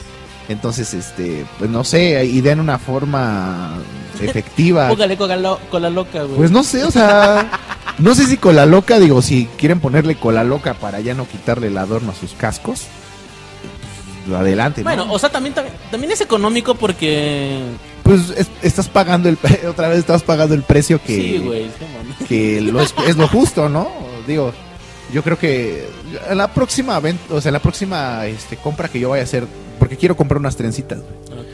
[0.50, 3.76] Entonces, este, pues no sé, idean una forma
[4.22, 4.88] efectiva.
[4.90, 6.36] Póngale con la, lo- con la loca, güey.
[6.38, 7.50] Pues no sé, o sea,
[7.98, 11.68] no sé si cola loca, digo, si quieren ponerle cola loca para ya no quitarle
[11.68, 12.82] el adorno a sus cascos,
[14.28, 14.82] pues, adelante.
[14.82, 14.90] ¿no?
[14.90, 17.62] Bueno, o sea, también, también, también es económico porque...
[18.04, 19.38] pues es- estás pagando el,
[19.70, 21.66] otra vez estás pagando el precio que, Sí, güey.
[22.20, 23.90] sí, que lo es, es lo justo, ¿no?
[24.28, 24.54] Digo,
[25.14, 25.88] yo creo que
[26.34, 29.46] la próxima o sea, la próxima este compra que yo vaya a hacer,
[29.84, 31.42] porque quiero comprar unas trencitas, güey.
[31.42, 31.48] Ok.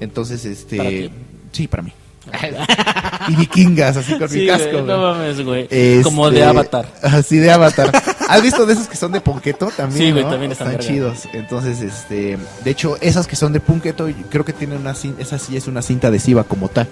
[0.00, 1.10] Entonces, este, ¿Para ti?
[1.52, 1.92] sí, para mí.
[3.28, 4.70] y vikingas, así con mi Sí, casco.
[4.70, 4.86] güey, güey.
[4.86, 5.62] no mames, güey.
[5.68, 6.86] Este, Como de Avatar.
[7.02, 7.92] Así de Avatar.
[8.26, 9.98] ¿Has visto de esos que son de Punketo también?
[10.06, 10.30] Sí, güey, ¿no?
[10.30, 10.82] también están verga.
[10.82, 11.28] chidos.
[11.34, 15.38] Entonces, este, de hecho, esas que son de Punketo, creo que tienen una cinta, esa
[15.38, 16.88] sí es una cinta adhesiva como tal.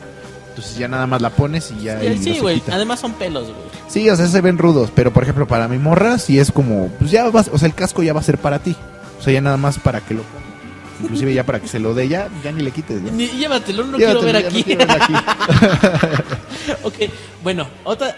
[0.50, 2.62] Entonces ya nada más la pones y ya Sí, se güey.
[2.70, 3.56] Además son pelos, güey.
[3.88, 6.88] Sí, o sea, se ven rudos, pero por ejemplo, para mi morra sí es como,
[6.98, 8.76] pues ya vas, o sea, el casco ya va a ser para ti.
[9.18, 10.20] O sea, ya nada más para que lo.
[11.02, 13.00] Inclusive ya para que se lo dé, ya, ya ni le quites.
[13.02, 13.10] ¿no?
[13.10, 14.64] Ni- Llévatelo, no Llévatelo, quiero ver no aquí.
[14.64, 15.14] quiero ver aquí.
[16.82, 16.94] ok,
[17.42, 18.16] bueno, otra.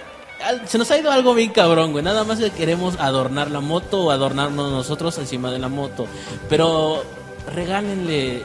[0.66, 2.04] Se nos ha ido algo bien cabrón, güey.
[2.04, 6.06] Nada más que queremos adornar la moto o adornarnos nosotros encima de la moto.
[6.50, 7.02] Pero
[7.54, 8.42] regálenle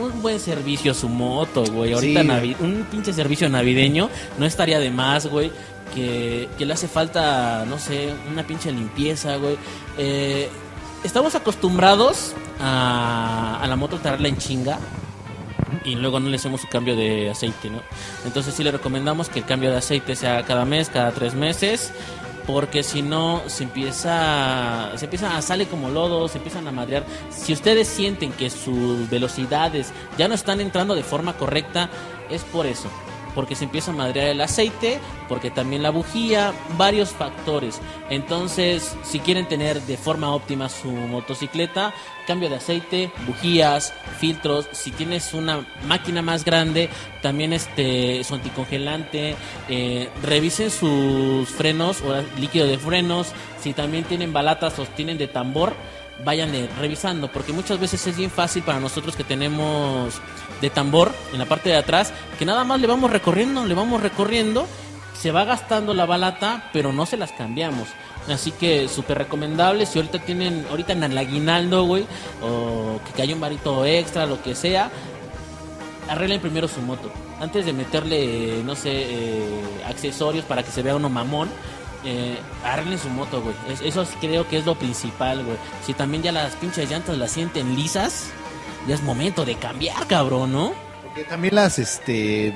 [0.00, 1.92] un buen servicio a su moto, güey.
[1.92, 2.56] Ahorita Sí.
[2.60, 5.52] un pinche servicio navideño no estaría de más, güey.
[5.94, 9.56] Que, que le hace falta, no sé, una pinche limpieza, güey.
[9.96, 10.48] Eh,
[11.04, 14.78] estamos acostumbrados a, a la moto traerla en chinga
[15.84, 17.80] y luego no le hacemos su cambio de aceite, ¿no?
[18.24, 21.92] Entonces sí le recomendamos que el cambio de aceite sea cada mes, cada tres meses,
[22.46, 27.04] porque si no se empieza, se empieza a sale como lodo, se empiezan a madrear.
[27.30, 31.90] Si ustedes sienten que sus velocidades ya no están entrando de forma correcta,
[32.30, 32.88] es por eso.
[33.38, 34.98] Porque se empieza a madrear el aceite,
[35.28, 37.80] porque también la bujía, varios factores.
[38.10, 41.94] Entonces, si quieren tener de forma óptima su motocicleta,
[42.26, 44.66] cambio de aceite, bujías, filtros.
[44.72, 46.90] Si tienes una máquina más grande,
[47.22, 49.36] también este su anticongelante.
[49.68, 53.28] eh, revisen sus frenos o líquido de frenos.
[53.60, 55.74] Si también tienen balatas o tienen de tambor,
[56.24, 57.30] váyanle revisando.
[57.30, 60.20] Porque muchas veces es bien fácil para nosotros que tenemos
[60.60, 64.02] de tambor en la parte de atrás, que nada más le vamos recorriendo, le vamos
[64.02, 64.66] recorriendo.
[65.14, 67.88] Se va gastando la balata, pero no se las cambiamos.
[68.28, 69.86] Así que súper recomendable.
[69.86, 72.06] Si ahorita tienen, ahorita en el aguinaldo, güey,
[72.42, 74.90] o que haya un varito extra, lo que sea,
[76.08, 77.10] arreglen primero su moto.
[77.40, 81.48] Antes de meterle, no sé, eh, accesorios para que se vea uno mamón,
[82.04, 83.54] eh, arreglen su moto, güey.
[83.70, 85.56] Es- eso creo que es lo principal, güey.
[85.84, 88.26] Si también ya las pinches llantas las sienten lisas,
[88.86, 90.72] ya es momento de cambiar, cabrón, ¿no?
[91.04, 92.54] Porque también las, este,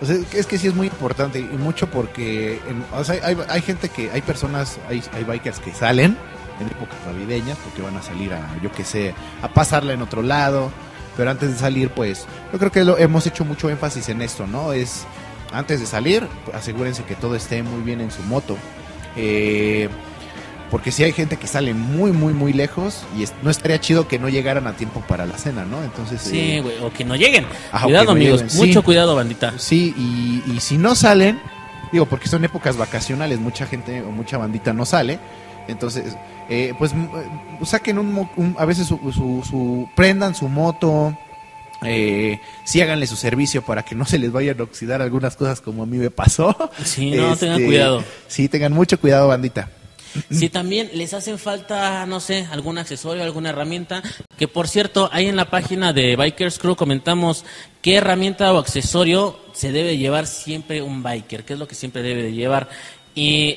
[0.00, 3.36] o sea, es que sí es muy importante y mucho porque, en- o sea, hay,
[3.48, 6.16] hay gente que, hay personas, hay, hay bikers que salen
[6.60, 10.22] en épocas navideñas porque van a salir a, yo qué sé, a pasarla en otro
[10.22, 10.70] lado,
[11.16, 14.46] pero antes de salir, pues, yo creo que lo, hemos hecho mucho énfasis en esto,
[14.46, 14.72] ¿no?
[14.72, 15.04] Es,
[15.52, 18.56] antes de salir, asegúrense que todo esté muy bien en su moto.
[19.16, 19.88] Eh,
[20.70, 24.18] porque si hay gente que sale muy, muy, muy lejos y no estaría chido que
[24.18, 25.82] no llegaran a tiempo para la cena, ¿no?
[25.82, 27.44] Entonces, Sí, eh, güey, o que no lleguen.
[27.82, 28.84] Cuidado, no amigos, lleguen, mucho sí.
[28.84, 29.52] cuidado, bandita.
[29.58, 31.38] Sí, y, y si no salen,
[31.92, 35.18] digo, porque son épocas vacacionales, mucha gente o mucha bandita no sale,
[35.68, 36.16] entonces,
[36.48, 41.14] eh, pues eh, saquen un, un- a veces su, su- su- prendan su moto,
[41.84, 45.60] eh, sí háganle su servicio para que no se les vayan a oxidar algunas cosas
[45.60, 46.56] como a mí me pasó.
[46.84, 48.04] Sí, no, tengan Este, cuidado.
[48.28, 49.68] Sí, tengan mucho cuidado, bandita.
[50.30, 54.02] Si también les hacen falta, no sé, algún accesorio, alguna herramienta,
[54.36, 57.44] que por cierto, ahí en la página de Bikers Crew comentamos
[57.80, 62.02] qué herramienta o accesorio se debe llevar siempre un biker, qué es lo que siempre
[62.02, 62.68] debe de llevar.
[63.14, 63.56] Y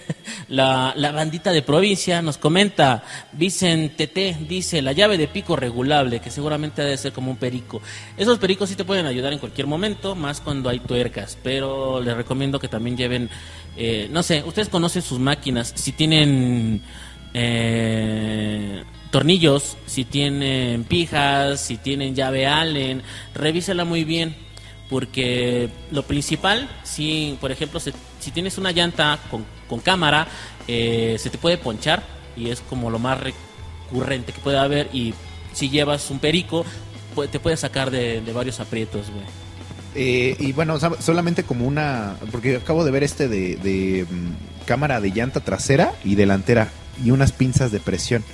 [0.48, 6.20] la, la bandita de provincia nos comenta, Vicente T dice, la llave de pico regulable,
[6.20, 7.80] que seguramente debe ser como un perico.
[8.16, 12.16] Esos pericos sí te pueden ayudar en cualquier momento, más cuando hay tuercas, pero les
[12.16, 13.30] recomiendo que también lleven,
[13.76, 16.82] eh, no sé, ustedes conocen sus máquinas, si tienen
[17.32, 23.02] eh, tornillos, si tienen pijas, si tienen llave Allen,
[23.34, 24.34] revísela muy bien,
[24.90, 27.92] porque lo principal, si por ejemplo, se-
[28.26, 30.26] si tienes una llanta con, cámara,
[30.66, 32.02] eh, se te puede ponchar
[32.36, 35.14] y es como lo más recurrente que puede haber y
[35.52, 36.64] si llevas un perico,
[37.30, 39.24] te puede sacar de, varios aprietos, güey.
[39.94, 45.00] Eh, y bueno, solamente como una, porque acabo de ver este de, de, mm, cámara
[45.00, 46.72] de llanta trasera y delantera
[47.04, 48.24] y unas pinzas de presión.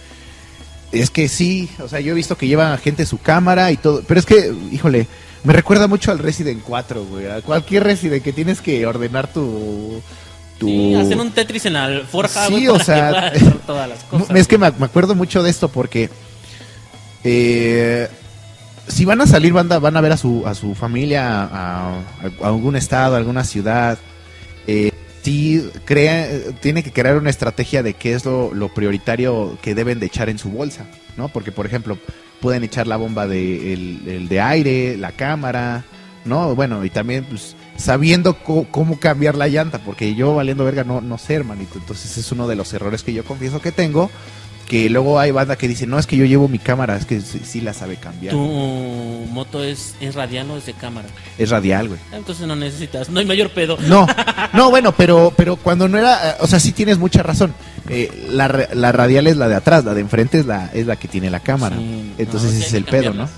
[0.90, 4.02] Es que sí, o sea, yo he visto que lleva gente su cámara y todo,
[4.09, 5.07] pero es que, híjole,
[5.44, 10.00] me recuerda mucho al Resident 4, güey, a cualquier Resident que tienes que ordenar tu...
[10.59, 10.66] tu...
[10.66, 13.33] Sí, hacen un Tetris en la forja, Sí, güey, o sea,
[13.66, 14.37] todas las cosas.
[14.37, 16.11] es que me, me acuerdo mucho de esto porque
[17.24, 18.09] eh,
[18.88, 22.00] si van a salir banda, van a ver a su, a su familia a, a
[22.42, 23.98] algún estado, a alguna ciudad.
[24.66, 26.28] Eh, sí, crea,
[26.61, 30.28] tiene que crear una estrategia de qué es lo, lo prioritario que deben de echar
[30.28, 31.28] en su bolsa, ¿no?
[31.28, 31.98] Porque, por ejemplo,
[32.42, 35.85] pueden echar la bomba de, el, de aire, la cámara,
[36.26, 36.55] ¿no?
[36.55, 41.16] Bueno, y también, pues, sabiendo cómo cambiar la llanta, porque yo valiendo verga no, no
[41.16, 41.78] sé, hermanito.
[41.78, 44.11] Entonces es uno de los errores que yo confieso que tengo,
[44.73, 47.21] que luego hay banda que dice, no, es que yo llevo mi cámara, es que
[47.21, 48.33] sí, sí la sabe cambiar.
[48.33, 48.41] Tu
[49.31, 51.09] moto es, es radial o es de cámara.
[51.37, 52.01] Es radial, güey.
[52.11, 53.77] Entonces no necesitas, no hay mayor pedo.
[53.87, 54.07] No,
[54.55, 57.53] no, bueno, pero, pero cuando no era, eh, o sea, sí tienes mucha razón.
[57.91, 60.97] Eh, la, la radial es la de atrás, la de enfrente es la, es la
[60.97, 61.77] que tiene la cámara.
[61.77, 63.29] Sí, Entonces no, ese es el pedo, ¿no?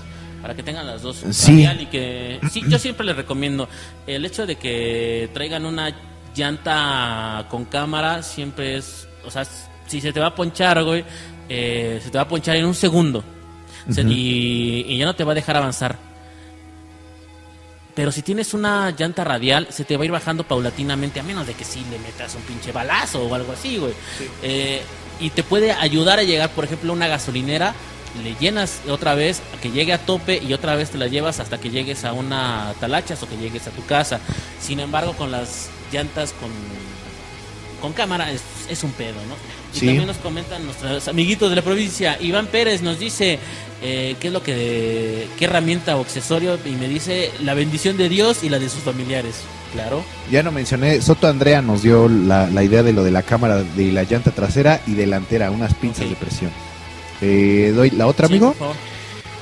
[0.41, 1.21] Para que tengan las dos.
[1.31, 1.65] Sí.
[1.65, 3.67] radial y que, sí, yo siempre les recomiendo
[4.07, 5.93] el hecho de que traigan una
[6.33, 9.45] llanta con cámara siempre es, o sea,
[9.87, 11.03] si se te va a ponchar, güey,
[11.49, 13.23] eh, se te va a ponchar en un segundo
[13.89, 14.09] Se- Ujú.
[14.11, 15.97] y, y ya no te va a dejar avanzar.
[17.93, 21.47] Pero si tienes una llanta radial, se te va a ir bajando paulatinamente, a menos
[21.47, 23.93] de que sí le metas un pinche balazo o algo así, güey.
[24.43, 24.81] Eh,
[25.21, 27.73] y te puede ayudar a llegar, por ejemplo, a una gasolinera,
[28.21, 31.39] le llenas otra vez, a que llegue a tope y otra vez te la llevas
[31.39, 34.19] hasta que llegues a una talachas o que llegues a tu casa.
[34.59, 36.49] Sin embargo, con las llantas con,
[37.81, 39.35] con cámara es, es un pedo, ¿no?
[39.73, 39.85] Y Sí.
[39.87, 42.17] también nos comentan nuestros amiguitos de la provincia.
[42.21, 43.39] Iván Pérez nos dice
[43.81, 48.07] eh, qué es lo que, qué herramienta o accesorio y me dice la bendición de
[48.09, 49.35] Dios y la de sus familiares.
[49.73, 50.03] Claro.
[50.31, 53.61] Ya no mencioné, Soto Andrea nos dio la, la idea de lo de la cámara
[53.63, 56.51] de la llanta trasera y delantera, unas pinzas de presión.
[57.21, 58.49] Eh, ¿Doy la otra, Sí, amigo?
[58.53, 58.75] por favor.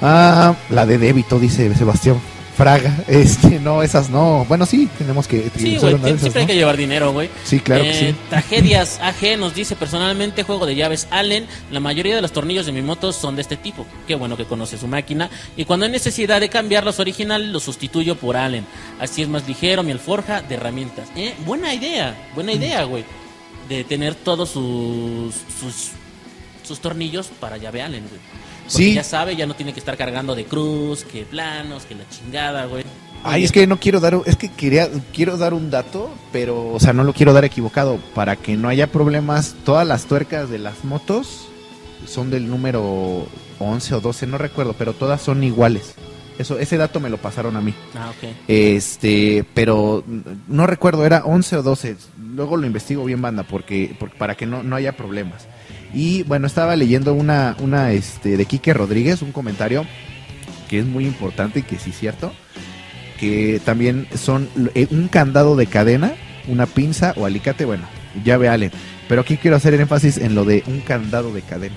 [0.02, 2.20] Ah, la de débito, dice Sebastián
[2.58, 3.04] Fraga.
[3.08, 4.46] Este, no, esas no.
[4.48, 6.48] Bueno, sí, tenemos que Sí, güey, esas, siempre hay ¿no?
[6.48, 7.30] que llevar dinero, güey.
[7.44, 8.16] Sí, claro que Eh, sí.
[8.30, 11.46] Tragedias AG nos dice personalmente juego de llaves Allen.
[11.72, 13.86] La mayoría de los tornillos de mi moto son de este tipo.
[14.08, 15.30] Qué bueno que conoce su máquina.
[15.58, 18.66] Y cuando hay necesidad de cambiar los originales, los sustituyo por Allen.
[19.00, 21.10] Así es más ligero mi alforja de herramientas.
[21.16, 22.56] Eh, buena idea, buena Mm.
[22.56, 23.04] idea, güey.
[23.70, 25.90] De tener todos sus, sus,
[26.68, 28.22] sus tornillos para llave Allen, güey.
[28.64, 28.94] Porque Sí.
[28.94, 32.66] ya sabe, ya no tiene que estar cargando de cruz, que planos, que la chingada,
[32.66, 32.84] güey.
[33.26, 36.80] Ay, es que no quiero dar, es que quería, quiero dar un dato, pero, o
[36.80, 39.56] sea, no lo quiero dar equivocado, para que no haya problemas.
[39.64, 41.48] Todas las tuercas de las motos
[42.06, 43.26] son del número
[43.60, 45.94] 11 o 12, no recuerdo, pero todas son iguales.
[46.38, 47.74] Eso, ese dato me lo pasaron a mí.
[47.96, 48.30] Ah, ok.
[48.48, 50.04] Este, pero
[50.48, 51.96] no recuerdo, era 11 o 12.
[52.36, 55.48] Luego lo investigo bien, banda, porque, porque para que no, no haya problemas.
[55.94, 59.86] Y bueno, estaba leyendo una, una este, de Quique Rodríguez, un comentario
[60.70, 62.34] que es muy importante y que sí es cierto,
[63.20, 66.14] que también son eh, un candado de cadena,
[66.48, 67.84] una pinza o alicate, bueno,
[68.26, 68.72] ya ve Ale.
[69.08, 71.76] Pero aquí quiero hacer el énfasis en lo de un candado de cadena.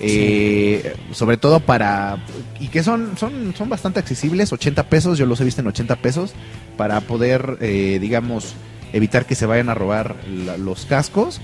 [0.00, 2.18] Eh, Sobre todo para...
[2.60, 5.96] Y que son, son, son bastante accesibles, 80 pesos, yo los he visto en 80
[5.96, 6.34] pesos,
[6.76, 8.54] para poder, eh, digamos,
[8.92, 11.40] evitar que se vayan a robar la- los cascos.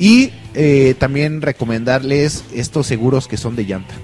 [0.00, 3.94] Y eh, también recomendarles estos seguros que son de llanta.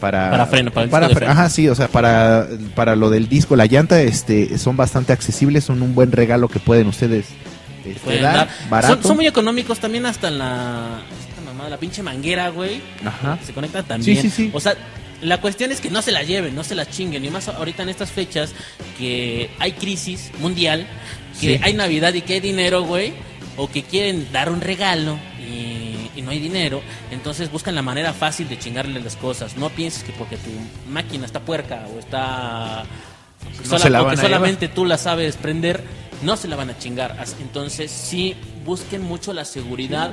[0.00, 1.32] Para, Para freno, para el disco de fre- freno.
[1.32, 5.64] Ajá, sí, o sea, para, para lo del disco, la llanta, este, son bastante accesibles,
[5.64, 7.26] son un buen regalo que pueden ustedes
[7.84, 8.48] este, Pueden dar, dar.
[8.68, 8.94] barato.
[8.94, 11.02] Son, son muy económicos también hasta en la...
[11.28, 12.80] esta la pinche manguera, güey.
[13.04, 13.38] Ajá.
[13.46, 14.16] Se conecta también.
[14.16, 14.50] Sí, sí, sí.
[14.54, 14.74] O sea,
[15.22, 17.22] la cuestión es que no se la lleven, no se la chinguen.
[17.24, 18.52] Y más ahorita en estas fechas
[18.98, 20.86] que hay crisis mundial,
[21.40, 21.60] que Sí.
[21.62, 23.12] hay Navidad y que hay dinero, güey.
[23.56, 26.80] O que quieren dar un regalo y, y no hay dinero.
[27.10, 29.56] Entonces buscan la manera fácil de chingarle las cosas.
[29.56, 30.50] No pienses que porque tu
[30.90, 32.84] máquina está puerca o está...
[33.58, 34.30] No sola- se la o van que a llevar.
[34.38, 35.82] solamente tú la sabes prender,
[36.22, 37.16] no se la van a chingar.
[37.40, 40.12] Entonces sí busquen mucho la seguridad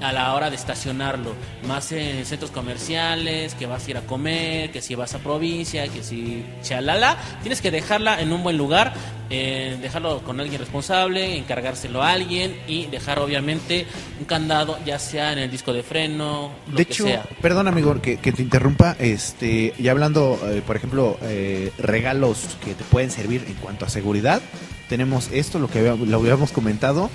[0.00, 1.34] a la hora de estacionarlo,
[1.66, 5.86] más en centros comerciales, que vas a ir a comer, que si vas a provincia,
[5.88, 8.92] que si chalala, tienes que dejarla en un buen lugar,
[9.30, 13.86] eh, dejarlo con alguien responsable, encargárselo a alguien y dejar obviamente
[14.18, 17.24] un candado, ya sea en el disco de freno, lo De que hecho, sea.
[17.42, 22.74] perdón amigo que, que te interrumpa, este, y hablando, eh, por ejemplo, eh, regalos que
[22.74, 24.40] te pueden servir en cuanto a seguridad,
[24.88, 27.10] tenemos esto, lo que lo habíamos comentado,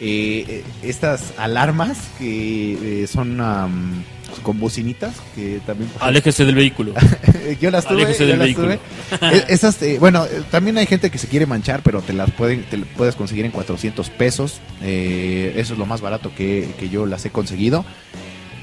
[0.00, 4.02] eh, eh, estas alarmas que eh, son am,
[4.42, 5.88] con bocinitas, que también...
[6.00, 6.92] Aléjese del vehículo.
[7.60, 8.78] yo las tuve, Aléjese yo del las vehículo.
[9.20, 9.36] tuve.
[9.36, 12.64] Eh, Esas, eh, bueno, también hay gente que se quiere manchar, pero te las pueden,
[12.64, 14.60] te las puedes conseguir en 400 pesos.
[14.82, 17.84] Eso es lo más barato que, que yo las he conseguido.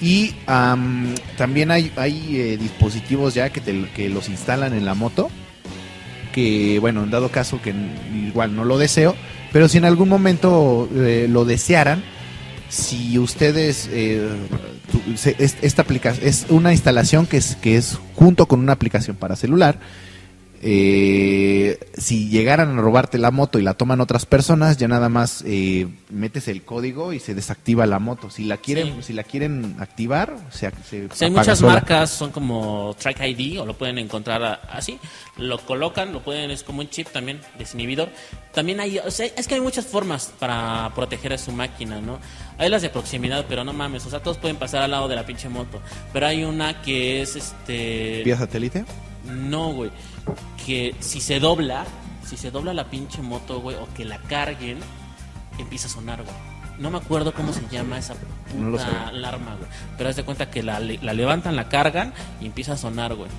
[0.02, 5.30] Y am, también hay, hay dispositivos ya que, te- que los instalan en la moto.
[6.32, 7.74] Que, bueno, en dado caso que
[8.14, 9.16] igual no lo deseo,
[9.52, 12.04] pero si en algún momento eh, lo desearan,
[12.70, 14.30] si ustedes eh,
[15.62, 19.80] esta aplicación es una instalación que es que es junto con una aplicación para celular
[20.64, 25.44] eh, si llegaran a robarte la moto y la toman otras personas ya nada más
[25.48, 29.04] eh, metes el código y se desactiva la moto si la quieren Sí.
[29.08, 31.74] si la quieren activar se, se Sí, hay muchas sola.
[31.74, 35.00] marcas, son como Track ID o lo pueden encontrar así.
[35.38, 38.10] Lo colocan, lo pueden, es como un chip también, desinhibidor.
[38.54, 42.20] También hay, o sea, es que hay muchas formas para proteger a su máquina, ¿no?
[42.58, 45.16] Hay las de proximidad, pero no mames, o sea, todos pueden pasar al lado de
[45.16, 45.82] la pinche moto.
[46.14, 48.22] Pero hay una que es este.
[48.24, 48.86] vía satélite
[49.26, 49.92] No, güey.
[50.66, 51.86] Que si se dobla,
[52.26, 54.80] si se dobla la pinche moto, güey, o que la carguen,
[55.58, 56.36] empieza a sonar, güey.
[56.80, 59.70] No me acuerdo cómo se llama esa puta alarma, güey.
[59.98, 63.30] Pero haz de cuenta que la, la levantan, la cargan y empieza a sonar, güey.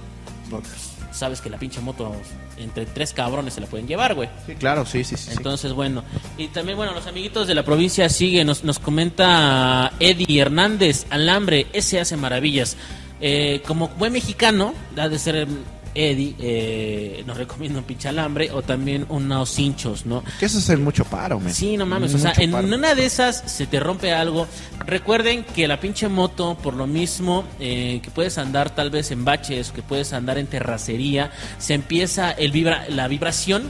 [1.13, 2.15] Sabes que la pinche moto,
[2.57, 4.29] entre tres cabrones se la pueden llevar, güey.
[4.47, 5.33] sí claro sí sí sí, sí.
[5.37, 6.05] Entonces, bueno.
[6.39, 8.47] Y también, bueno, los amiguitos de la provincia siguen.
[8.47, 12.77] Nos, nos comenta Eddie Hernández, Alambre, ese hace maravillas.
[13.21, 15.47] Eh, como buen mexicano, ha de ser
[15.95, 20.23] Eddie, eh, nos recomienda un pinche alambre o también unos hinchos, ¿no?
[20.39, 21.53] que eso es el mucho paro men.
[21.55, 22.67] Sí, no mames, o sea, Mucho en paro.
[22.69, 24.47] una de esas se te rompe algo.
[24.87, 29.25] Recuerden que la pinche moto, por lo mismo eh, que puedes andar tal vez en
[29.25, 33.65] baches, que puedes andar en terracería, se empieza el vibra, la vibración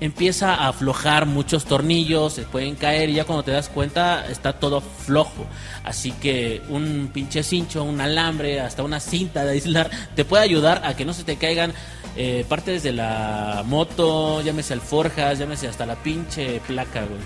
[0.00, 4.54] empieza a aflojar muchos tornillos, se pueden caer y ya cuando te das cuenta está
[4.54, 5.46] todo flojo.
[5.84, 10.82] Así que un pinche cincho, un alambre, hasta una cinta de aislar te puede ayudar
[10.84, 11.72] a que no se te caigan
[12.16, 17.20] eh, partes de la moto, llámese alforjas, llámese hasta la pinche placa, güey.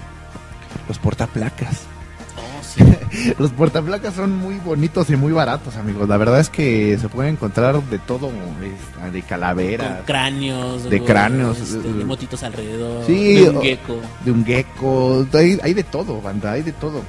[0.88, 1.93] los portaplacas.
[3.38, 6.09] Los portaplacas son muy bonitos y muy baratos, amigos.
[6.09, 8.72] La verdad es que se puede encontrar de todo, de
[9.11, 10.88] Con calaveras, cráneos.
[10.88, 13.04] De cráneos, este, de motitos alrededor.
[13.06, 13.96] Sí, de un gecko.
[14.25, 17.02] de un gecko, hay, hay de todo, banda, hay de todo.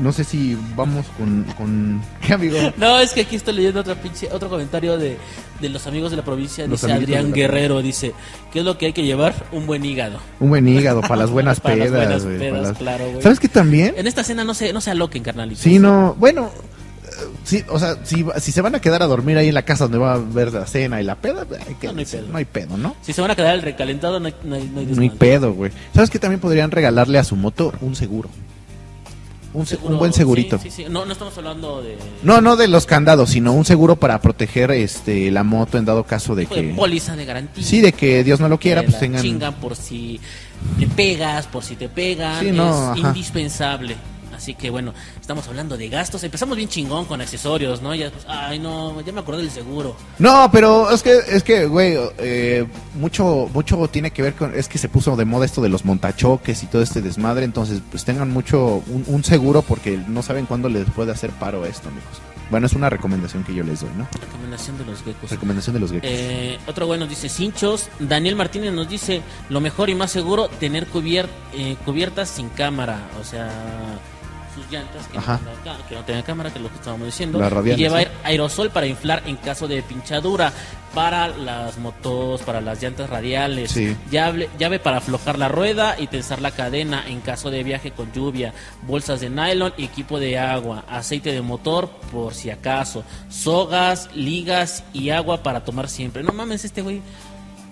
[0.00, 2.00] No sé si vamos con, con...
[2.26, 2.56] ¿Qué, amigo?
[2.76, 5.16] No, es que aquí estoy leyendo otra pinche, otro comentario de,
[5.60, 6.66] de los amigos de la provincia.
[6.66, 8.12] Los dice Adrián Guerrero, dice,
[8.52, 9.34] ¿qué es lo que hay que llevar?
[9.52, 10.18] Un buen hígado.
[10.40, 12.00] Un buen hígado para las buenas Para las pedas.
[12.06, 13.22] buenas güey, pedas, para las- claro, güey.
[13.22, 13.94] ¿Sabes qué también?
[13.96, 15.62] En esta cena no se, no se aloquen, carnalitos.
[15.62, 16.50] Sí, no, bueno,
[17.04, 17.08] eh,
[17.44, 19.84] sí, o sea, si, si se van a quedar a dormir ahí en la casa
[19.84, 22.28] donde va a haber la cena y la peda, hay que- No, no hay pedo.
[22.28, 22.94] no hay pedo, ¿no?
[23.02, 25.72] Si se van a quedar al recalentado, no hay, no hay, no hay pedo, güey.
[25.94, 28.28] ¿Sabes qué también podrían regalarle a su moto un seguro?
[29.54, 30.58] Un, se- Seguro, un buen segurito.
[30.58, 30.90] sí, sí, sí.
[30.90, 34.70] No, no estamos hablando de, No, no de los candados, sino un seguro para proteger
[34.72, 37.64] este la moto en dado caso de que póliza de garantía.
[37.64, 40.20] sí de que Dios no lo quiera, pues tengan chingan por si
[40.78, 42.40] te pegas, por si te pegan.
[42.44, 43.08] Sí, no, es ajá.
[43.08, 43.96] indispensable.
[44.38, 46.22] Así que bueno, estamos hablando de gastos.
[46.22, 47.94] Empezamos bien chingón con accesorios, ¿no?
[47.94, 49.96] Ya, pues, ay, no, ya me acordé del seguro.
[50.18, 52.64] No, pero es que, es que, güey, eh,
[52.94, 55.84] mucho, mucho tiene que ver con, es que se puso de moda esto de los
[55.84, 60.46] montachoques y todo este desmadre, entonces, pues tengan mucho, un, un seguro porque no saben
[60.46, 62.08] cuándo les puede hacer paro esto, amigos.
[62.50, 64.08] Bueno, es una recomendación que yo les doy, ¿no?
[64.18, 65.30] Recomendación de los geckos.
[65.30, 66.06] Recomendación de los geeks.
[66.08, 67.90] Eh, otro güey nos dice cinchos.
[67.98, 69.20] Daniel Martínez nos dice
[69.50, 73.50] lo mejor y más seguro tener cubier- eh, cubiertas sin cámara, o sea
[74.58, 75.40] sus llantas que, no Ajá.
[75.88, 77.38] que no tengan cámara, que es lo que estábamos diciendo.
[77.64, 78.08] Y ¿eh?
[78.24, 80.52] aerosol para inflar en caso de pinchadura
[80.94, 83.70] para las motos, para las llantas radiales.
[83.70, 83.96] Sí.
[84.10, 88.12] Llave, llave para aflojar la rueda y tensar la cadena en caso de viaje con
[88.12, 88.52] lluvia.
[88.86, 95.10] Bolsas de nylon, equipo de agua, aceite de motor por si acaso, sogas, ligas y
[95.10, 96.22] agua para tomar siempre.
[96.22, 97.02] No mames, este güey.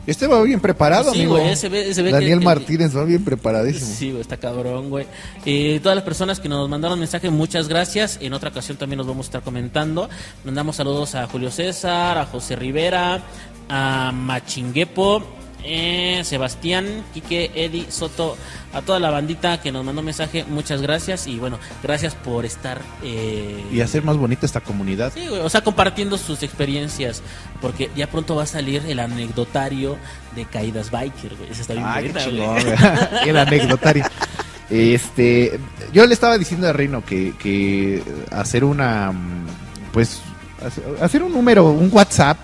[0.06, 1.34] Este va bien preparado, Sí, amigo.
[1.34, 3.90] ve- ve Daniel que- Martínez va bien preparadísimo.
[3.96, 5.06] Sí, está cabrón, güey.
[5.44, 8.18] Eh, todas las personas que nos mandaron mensaje, muchas gracias.
[8.20, 10.08] En otra ocasión también nos vamos a estar comentando.
[10.44, 13.24] Mandamos saludos a Julio César, a José Rivera,
[13.68, 15.24] a Machinguepo,
[15.66, 18.36] eh, Sebastián, Quique, Eddie, Soto,
[18.72, 21.26] a toda la bandita que nos mandó mensaje, muchas gracias.
[21.26, 22.80] Y bueno, gracias por estar.
[23.02, 25.12] eh, Y hacer más bonita esta comunidad.
[25.14, 27.22] Sí, o sea, compartiendo sus experiencias,
[27.60, 29.96] porque ya pronto va a salir el anecdotario
[30.34, 31.50] de Caídas Biker, güey.
[31.50, 32.64] Ese está bien Ay, chingón, güey.
[32.64, 32.76] güey.
[33.28, 34.04] El anecdotario.
[34.68, 35.58] Este,
[35.92, 38.02] yo le estaba diciendo a Reino que, que
[38.32, 39.12] hacer una,
[39.92, 40.20] pues,
[40.64, 42.36] hace- hacer un número, un WhatsApp,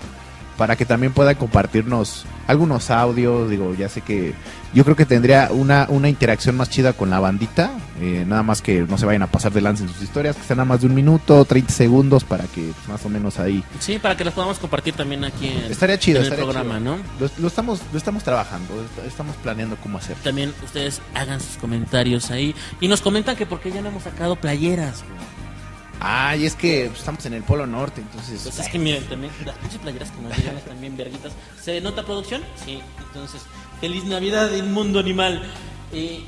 [0.57, 3.49] para que también pueda compartirnos algunos audios.
[3.49, 4.33] Digo, ya sé que
[4.73, 7.71] yo creo que tendría una, una interacción más chida con la bandita.
[8.01, 10.43] eh, nada más que no se vayan a pasar de lance en sus historias, que
[10.43, 13.63] sean nada más de un minuto, 30 segundos, para que más o menos ahí.
[13.79, 16.79] Sí, para que los podamos compartir también aquí en, Estaría chido, en el estaría programa,
[16.79, 16.97] chido.
[16.97, 17.03] ¿no?
[17.19, 20.15] Lo, lo estamos, lo estamos trabajando, est- estamos planeando cómo hacer.
[20.23, 24.35] También ustedes hagan sus comentarios ahí y nos comentan que porque ya no hemos sacado
[24.35, 25.32] playeras, güey.
[26.05, 28.41] Ay, es que estamos en el Polo Norte, entonces.
[28.43, 31.31] Pues es que miren, también las pinches playeras que nos llegan están bien verguitas.
[31.61, 32.41] ¿Se nota producción?
[32.65, 33.41] Sí, entonces,
[33.79, 35.43] feliz Navidad en Mundo Animal.
[35.93, 36.21] Eh,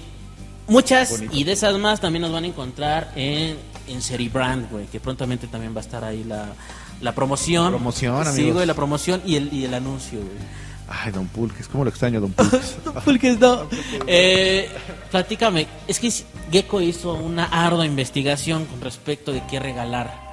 [0.68, 1.36] muchas Bonito.
[1.36, 3.58] y de esas más también nos van a encontrar en,
[3.88, 6.54] en Seribrand, güey, que prontamente también va a estar ahí la,
[7.02, 7.72] la promoción.
[7.74, 8.54] Promoción, Sí, amigos.
[8.54, 10.65] güey, la promoción y el, y el anuncio, güey.
[10.88, 12.78] Ay, Don Pulques, ¿cómo lo extraño, Don Pulques?
[13.06, 13.68] Porque no.
[14.08, 14.70] Eh,
[15.10, 16.12] platícame, es que
[16.52, 20.24] Gecko hizo una ardua investigación con respecto de qué regalar.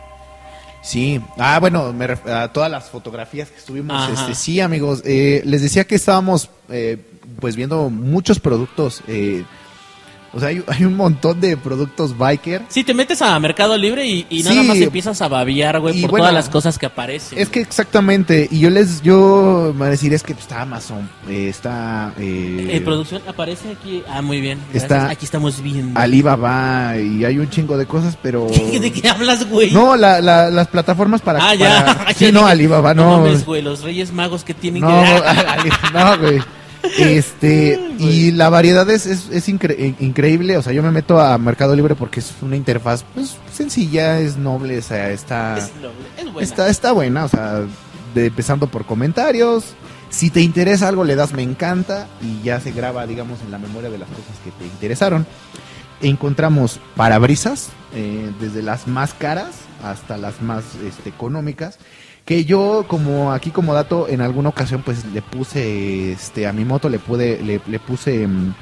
[0.83, 5.41] Sí, ah, bueno, me ref- a todas las fotografías que estuvimos, este, sí, amigos, eh,
[5.45, 6.99] les decía que estábamos, eh,
[7.41, 9.45] pues, viendo muchos productos, eh,
[10.33, 12.63] o sea, hay, hay un montón de productos biker.
[12.69, 14.49] Si te metes a Mercado Libre y, y Sí.
[14.49, 17.39] nada más empiezas a babiar, güey, por bueno, todas las cosas que aparecen.
[17.39, 22.13] Es que exactamente, y yo les, yo me decir, es que está Amazon, eh, está
[22.19, 24.03] eh, En producción aparece aquí.
[24.09, 24.59] Ah, muy bien.
[24.73, 24.83] gracias.
[24.85, 25.99] Está aquí estamos viendo.
[26.01, 28.47] Alibaba y hay un chingo de cosas, pero...
[28.81, 29.71] ¿De qué hablas, güey?
[29.71, 31.39] No, la, la- las plataformas para...
[31.51, 31.85] Ah, ya.
[31.85, 33.19] para- Sí, no, Alibaba, no.
[33.19, 35.71] mames, güey, los Reyes Magos que tienen No, que.
[35.93, 36.41] No, güey.
[36.99, 40.57] Este, y la variedad es, es, es incre- in- increíble.
[40.57, 44.37] O sea, yo me meto a Mercado Libre porque es una interfaz pues, sencilla, es
[44.37, 46.41] noble, o sea, está, Es noble, es buena.
[46.49, 47.25] está, está buena.
[47.25, 47.61] O sea,
[48.15, 49.65] de- empezando por comentarios.
[50.11, 53.59] Si te interesa algo, le das me encanta y ya se graba, digamos, en la
[53.59, 55.27] memoria de las cosas que te interesaron.
[56.03, 59.51] Encontramos parabrisas, eh, desde las más caras
[59.85, 61.79] hasta las más este, económicas.
[62.25, 66.65] Que yo, como aquí como dato, en alguna ocasión, pues le puse este, a mi
[66.65, 68.55] moto, le, pude, le, le puse mm,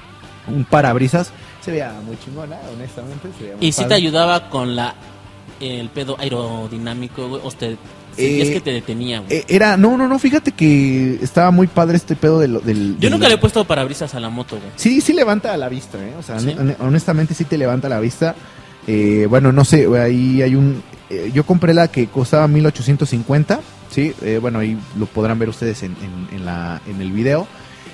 [0.49, 1.31] un parabrisas.
[1.61, 3.29] Se veía muy chingona, honestamente.
[3.39, 3.97] se veía muy Y si te padre.
[3.97, 4.95] ayudaba con la
[5.61, 7.43] el pedo aerodinámico, güey.
[7.45, 7.77] O te,
[8.17, 9.31] Eh, es que te detenía, güey.
[9.39, 12.95] Eh, era, no, no, no, fíjate que estaba muy padre este pedo de lo- del.
[12.95, 14.71] Yo del- nunca le he puesto parabrisas a la moto, güey.
[14.77, 16.15] Sí, sí levanta la vista, ¿eh?
[16.19, 16.39] O sea,
[16.81, 18.35] honestamente sí te levanta la vista.
[18.87, 20.83] Eh, bueno, no sé, ahí hay un...
[21.11, 24.15] eh, yo compré la que costaba 1850, ¿sí?
[24.23, 27.47] Eh, bueno, ahí lo podrán ver ustedes en, en- en la, en el video.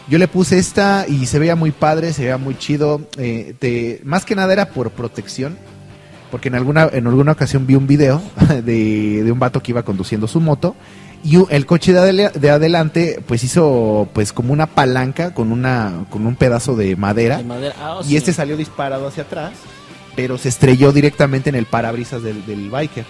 [0.08, 3.00] Yo le puse esta y se veía muy padre, se veía muy chido.
[3.18, 5.58] eh, te- más que nada era por protección,
[6.30, 8.22] porque en alguna, en alguna ocasión vi un video
[8.64, 10.76] de, de un vato que iba conduciendo su moto
[11.24, 16.04] y el coche de, adela- de adelante pues hizo pues como una palanca con una
[16.10, 17.74] con un pedazo de madera De madera.
[17.80, 18.16] Ah, oh, y sí.
[18.16, 19.52] este salió disparado hacia atrás
[20.16, 23.04] pero se estrelló directamente en el parabrisas del, del biker.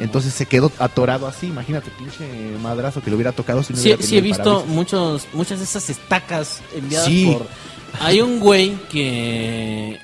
[0.00, 2.26] Entonces se quedó atorado así imagínate pinche
[2.62, 5.64] madrazo que le hubiera tocado si no Sí, hubiera sí he visto muchos, muchas de
[5.64, 7.26] esas estacas enviadas Sí.
[7.32, 7.46] por...
[8.00, 9.98] Hay un güey que...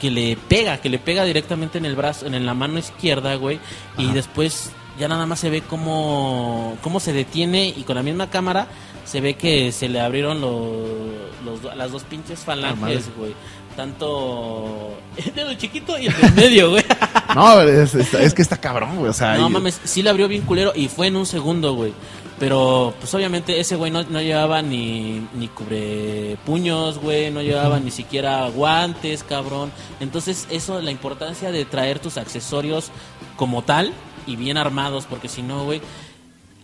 [0.00, 3.58] que le pega, que le pega directamente en el brazo, en la mano izquierda, güey,
[3.96, 8.30] y después ya nada más se ve cómo, cómo se detiene y con la misma
[8.30, 8.66] cámara
[9.04, 13.34] se ve que se le abrieron los, los- las dos pinches Ah, falanges, güey.
[13.78, 16.84] Tanto el dedo chiquito y el del medio, güey.
[17.34, 19.10] No, es, es- es que está cabrón, güey.
[19.10, 21.74] O sea, No y- mames, sí le abrió bien culero y fue en un segundo,
[21.74, 21.92] güey.
[22.40, 27.78] Pero, pues obviamente ese güey no, no llevaba ni, ni cubre puños, güey, no llevaba
[27.80, 29.70] ni siquiera guantes, cabrón.
[30.00, 32.90] Entonces, eso, la importancia de traer tus accesorios
[33.36, 33.92] como tal
[34.26, 35.80] y bien armados, porque si no, güey,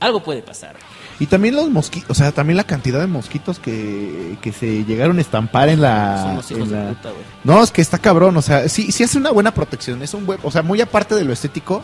[0.04, 0.74] algo puede pasar.
[1.20, 5.18] Y también los mosquitos, o sea, también la cantidad de mosquitos que, que se llegaron
[5.18, 6.22] a estampar en la...
[6.22, 7.10] Son los hijos en la- de puta.
[7.44, 10.26] No, es que está cabrón, o sea, sí, sí hace una buena protección, es un
[10.26, 11.82] buen, o sea, muy aparte de lo estético,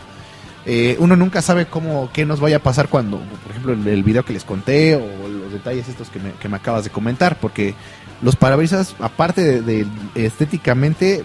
[0.65, 4.03] eh, uno nunca sabe cómo, qué nos vaya a pasar cuando, por ejemplo, el, el
[4.03, 7.37] video que les conté o los detalles estos que me, que me acabas de comentar,
[7.39, 7.73] porque
[8.21, 9.87] los parabrisas, aparte de, de
[10.25, 11.23] estéticamente,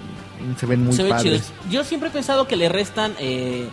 [0.59, 1.42] se ven muy Se ve padres.
[1.49, 1.70] chido.
[1.72, 3.68] Yo siempre he pensado que le restan eh,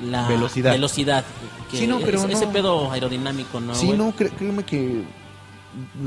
[0.00, 0.72] la Velocidad.
[0.72, 1.24] velocidad,
[1.74, 2.32] que Sí, no, pero ese, no.
[2.32, 3.74] ese pedo aerodinámico, ¿no?
[3.74, 3.98] sí, güey?
[3.98, 5.02] no, créeme que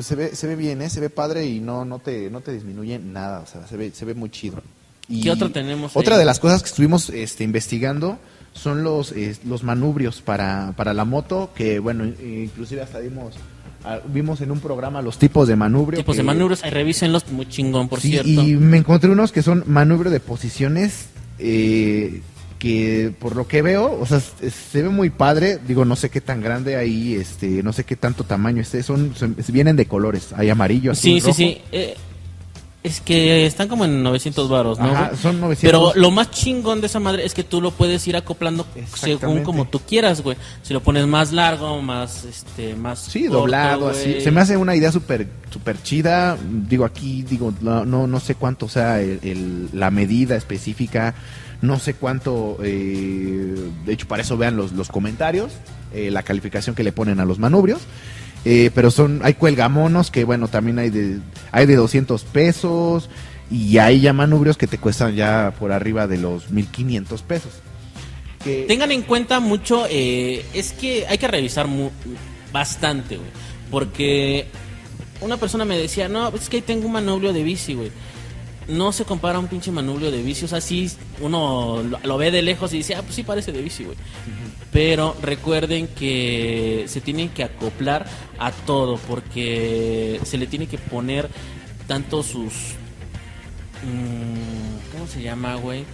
[0.02, 0.90] se ve, se ve bien, ¿eh?
[0.90, 3.92] se ve padre y no, no te, no te disminuye nada, o sea, se ve,
[3.94, 4.62] se ve muy chido.
[5.10, 6.20] Y ¿Qué otro tenemos Otra ahí?
[6.20, 8.18] de las cosas que estuvimos este, investigando
[8.54, 13.36] son los, eh, los manubrios para, para la moto, que bueno, inclusive hasta vimos,
[13.86, 16.00] ah, vimos en un programa los tipos de manubrio.
[16.00, 18.30] Tipos de manubrios, revísenlos, muy chingón, por Sí, cierto.
[18.30, 21.08] y me encontré unos que son manubrio de posiciones
[21.40, 22.22] eh,
[22.60, 25.60] que por lo que veo, o sea, se, ve muy padre.
[25.68, 28.84] Digo, no sé qué tan grande ahí, este, no sé qué tanto tamaño esté.
[28.84, 31.34] Son, son- vienen de colores, hay amarillo, azul, Sí, sí, rojo.
[31.36, 31.58] sí.
[31.72, 31.96] Eh,
[32.84, 34.86] es que están como en 900 varos, ¿no?
[34.86, 35.62] Ajá, son 900.
[35.94, 39.44] Pero lo más chingón de esa madre es que tú lo puedes ir acoplando según
[39.44, 40.38] como tú quieras, güey.
[40.62, 43.96] Si lo pones más largo, más, este, más Sí, corto, doblado, güey.
[44.16, 44.22] así.
[44.22, 46.38] Se me hace una idea súper super chida.
[46.50, 51.14] Digo, aquí, digo, no, no, no sé cuánto sea el- el- la medida específica.
[51.62, 52.58] No sé cuánto.
[52.64, 53.56] eh,
[53.86, 55.52] de hecho, para eso vean los, los comentarios.
[55.94, 57.82] eh, la calificación que le ponen a los manubrios.
[58.46, 61.20] Eh, pero son hay cuelgamonos que, bueno, también hay de,
[61.52, 63.10] hay de 200 pesos.
[63.50, 67.52] Y hay ya manubrios que te cuestan ya por arriba de los 1500 pesos.
[68.44, 71.90] Que- Tengan en cuenta mucho, eh, es que hay que revisar mu-
[72.52, 73.30] bastante, güey.
[73.72, 74.48] Porque
[75.22, 77.92] una persona me decía, no, es que ahí tengo un manubrio de bici, güey.
[78.68, 80.46] No se compara a un pinche manubrio de bici.
[80.46, 80.92] O sea, sí,
[81.22, 83.98] uno lo, ve de lejos y dice, ah, pues sí parece de bici, güey.
[84.72, 88.06] Pero recuerden que se tienen que acoplar
[88.38, 91.30] a todo porque se le tiene que poner
[91.88, 92.54] tanto sus...
[93.84, 95.86] mm, ¿Cómo se llama, güey?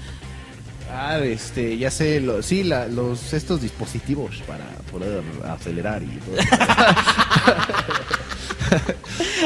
[0.92, 6.36] Ah, este, ya sé, lo- sí, la- los estos dispositivos para poder acelerar y todo.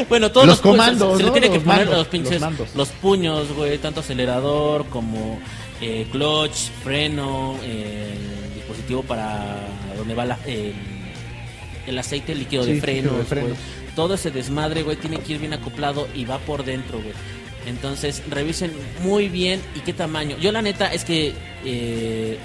[0.10, 2.42] Bueno, todos Los comandos, se, se le tiene que Los poner mandos, los pinches
[2.76, 5.40] los puños, güey, tanto acelerador como
[5.82, 8.16] eh, clutch, freno, eh,
[8.56, 9.58] dispositivo para
[9.98, 10.74] donde va la- el,
[11.88, 13.54] el aceite líquido Sí, de frenos, güey.
[13.96, 17.14] Todo ese desmadre, güey, tiene que ir bien acoplado y va por dentro, güey.
[17.68, 18.72] Entonces, revisen
[19.04, 20.38] muy bien y qué tamaño.
[20.38, 21.34] Yo la neta es que
[21.66, 22.38] eh,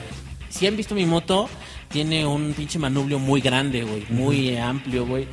[0.49, 1.49] si han visto mi moto,
[1.89, 5.27] tiene un pinche manubrio muy grande, güey, muy amplio, güey.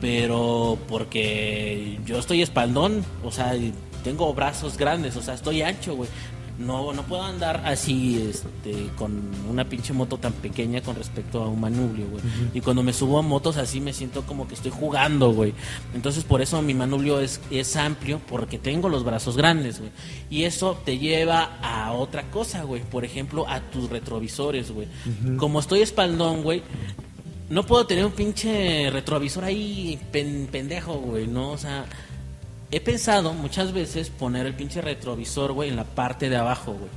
[0.00, 3.54] Pero porque yo estoy espaldón, o sea,
[4.02, 6.10] tengo brazos grandes, o sea, estoy ancho, güey.
[6.56, 9.12] No, no puedo andar así, este, con
[9.50, 12.22] una pinche moto tan pequeña con respecto a un manubrio, güey.
[12.54, 15.52] Y cuando me subo a motos así me siento como que estoy jugando, güey.
[15.94, 19.90] Entonces por eso mi manubrio es, es amplio, porque tengo los brazos grandes, güey.
[20.30, 22.82] Y eso te lleva a otra cosa, güey.
[22.82, 24.86] Por ejemplo, a tus retrovisores, güey.
[25.36, 26.62] Como estoy espaldón, güey,
[27.50, 31.50] no puedo tener un pinche retrovisor ahí pen- pendejo, güey, ¿no?
[31.50, 31.84] O sea,
[32.76, 36.90] he pensado muchas veces poner el pinche retrovisor, güey, en la parte de abajo, güey.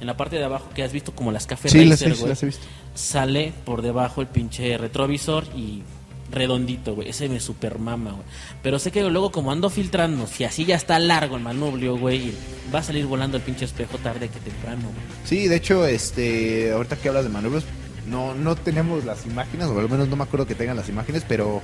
[0.00, 2.28] En la parte de abajo que has visto como las cafés Sí, Racer, güey.
[2.30, 2.66] las he visto.
[2.94, 5.82] Sale por debajo el pinche retrovisor y
[6.30, 7.08] redondito, güey.
[7.08, 8.24] Ese me super mama, güey.
[8.62, 12.32] Pero sé que luego como ando filtrando, si así ya está largo el manubrio, güey,
[12.74, 15.18] va a salir volando el pinche espejo tarde que temprano, güey.
[15.24, 17.64] Sí, de hecho, este, ahorita que hablas de manubrios,
[18.08, 21.24] no, no tenemos las imágenes, o al menos no me acuerdo que tengan las imágenes,
[21.28, 21.62] pero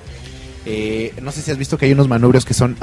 [0.66, 2.76] eh, no sé si has visto que hay unos manubrios que son,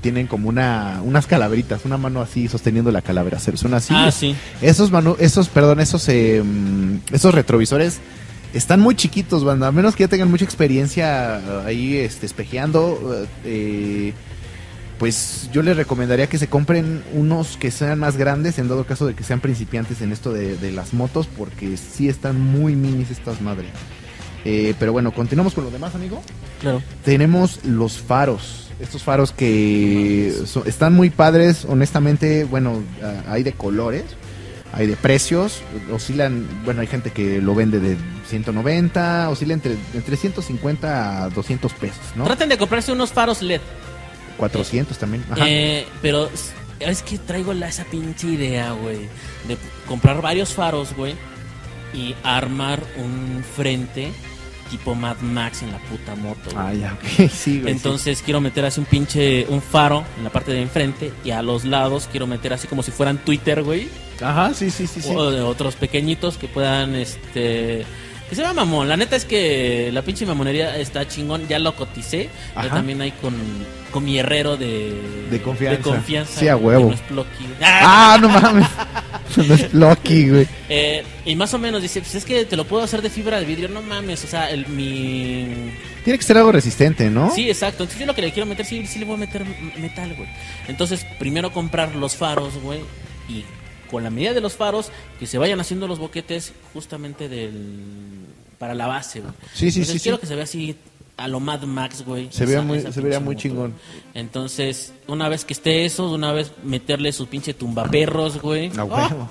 [0.00, 3.94] tienen como una, unas calaveritas, una mano así sosteniendo la calavera, son así.
[3.96, 4.34] Ah, sí.
[4.60, 6.42] Esos manu esos, perdón, esos, eh,
[7.12, 8.00] esos retrovisores
[8.54, 9.68] están muy chiquitos, banda.
[9.68, 14.12] A menos que ya tengan mucha experiencia eh, ahí este, espejeando, eh,
[14.98, 19.06] pues yo les recomendaría que se compren unos que sean más grandes, en dado caso
[19.06, 23.10] de que sean principiantes en esto de, de las motos, porque sí están muy minis
[23.10, 23.70] estas madres.
[24.48, 26.22] Eh, pero bueno, continuamos con lo demás, amigo.
[26.60, 26.80] Claro.
[27.04, 28.70] Tenemos los faros.
[28.78, 30.32] Estos faros que
[30.66, 32.82] están muy padres, honestamente, bueno,
[33.26, 34.04] hay de colores,
[34.72, 37.96] hay de precios, oscilan, bueno, hay gente que lo vende de
[38.28, 42.24] 190, oscila entre, entre 150 a 200 pesos, ¿no?
[42.24, 43.62] Traten de comprarse unos faros LED.
[44.36, 45.24] 400 también.
[45.30, 45.44] Ajá.
[45.48, 46.28] Eh, pero
[46.78, 49.08] es que traigo la, esa pinche idea, güey,
[49.48, 49.56] de
[49.88, 51.14] comprar varios faros, güey,
[51.94, 54.12] y armar un frente
[54.70, 56.50] tipo Mad Max en la puta moto.
[56.52, 56.56] güey.
[56.56, 57.72] Ah, ya, ok, sí, güey.
[57.72, 61.42] Entonces quiero meter así un pinche, un faro en la parte de enfrente y a
[61.42, 63.88] los lados quiero meter así como si fueran Twitter, güey.
[64.22, 65.10] Ajá, sí, sí, sí, sí.
[65.14, 67.84] O de otros pequeñitos que puedan, este...
[68.28, 68.88] Que se vea mamón.
[68.88, 71.46] La neta es que la pinche mamonería está chingón.
[71.46, 72.24] Ya lo coticé.
[72.54, 72.70] Yo Ajá.
[72.70, 73.34] también hay con,
[73.92, 75.00] con mi herrero de...
[75.30, 75.76] De confianza.
[75.76, 76.40] De confianza.
[76.40, 76.92] Sí, a huevo.
[77.10, 77.28] no es.
[77.62, 78.66] Ah, no mames.
[79.48, 80.48] no es Lucky, güey.
[80.68, 83.38] Eh, y más o menos dice, pues es que te lo puedo hacer de fibra
[83.38, 83.68] de vidrio.
[83.68, 85.72] No mames, o sea, el, mi...
[86.04, 87.34] Tiene que ser algo resistente, ¿no?
[87.34, 87.82] Sí, exacto.
[87.82, 89.44] Entonces yo lo que le quiero meter, sí, sí le voy a meter
[89.78, 90.28] metal, güey.
[90.68, 92.80] Entonces, primero comprar los faros, güey.
[93.28, 93.44] Y
[93.90, 98.26] con la medida de los faros, que se vayan haciendo los boquetes justamente del...
[98.58, 99.32] Para la base, güey.
[99.52, 100.20] Sí, sí, Entonces, sí, quiero sí.
[100.22, 100.76] que se vea así
[101.16, 102.28] a lo Mad Max, güey.
[102.30, 103.70] Se vea esa- muy- se vería muy chingón.
[103.72, 104.02] güey.
[104.14, 108.70] Entonces, una vez que esté eso, una vez meterle su pinche tumbaperros, güey.
[108.76, 108.86] A ¡Oh!
[108.86, 109.28] huevo.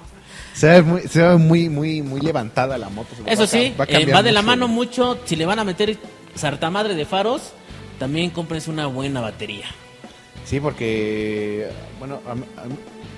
[0.53, 3.09] Se ve muy, se ve muy, muy, muy levantada la moto.
[3.27, 4.75] va Eso a sí, va a eh, va, de la mano güey.
[4.75, 5.19] mucho.
[5.25, 5.97] Si le van a meter
[6.33, 7.51] sartamadre de faros,
[7.99, 9.65] también cómprense una buena batería.
[10.45, 11.67] Sí, porque,
[11.99, 12.65] bueno, a, a-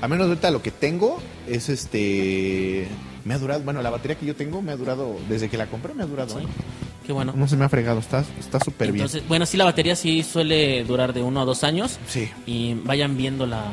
[0.02, 2.88] a menos ahorita lo que tengo es este.
[3.26, 5.68] Me ha durado, bueno, la batería que yo tengo me ha durado, desde que la
[5.68, 6.38] compré me ha durado.
[6.40, 6.46] Sí.
[6.46, 6.48] ¿eh?
[7.06, 7.34] Qué bueno.
[7.36, 9.08] No se me ha fregado, está está súper bien.
[9.28, 12.00] Bueno, sí, la batería sí suele durar de uno a dos años.
[12.08, 12.30] Sí.
[12.46, 13.64] Y vayan viendo la.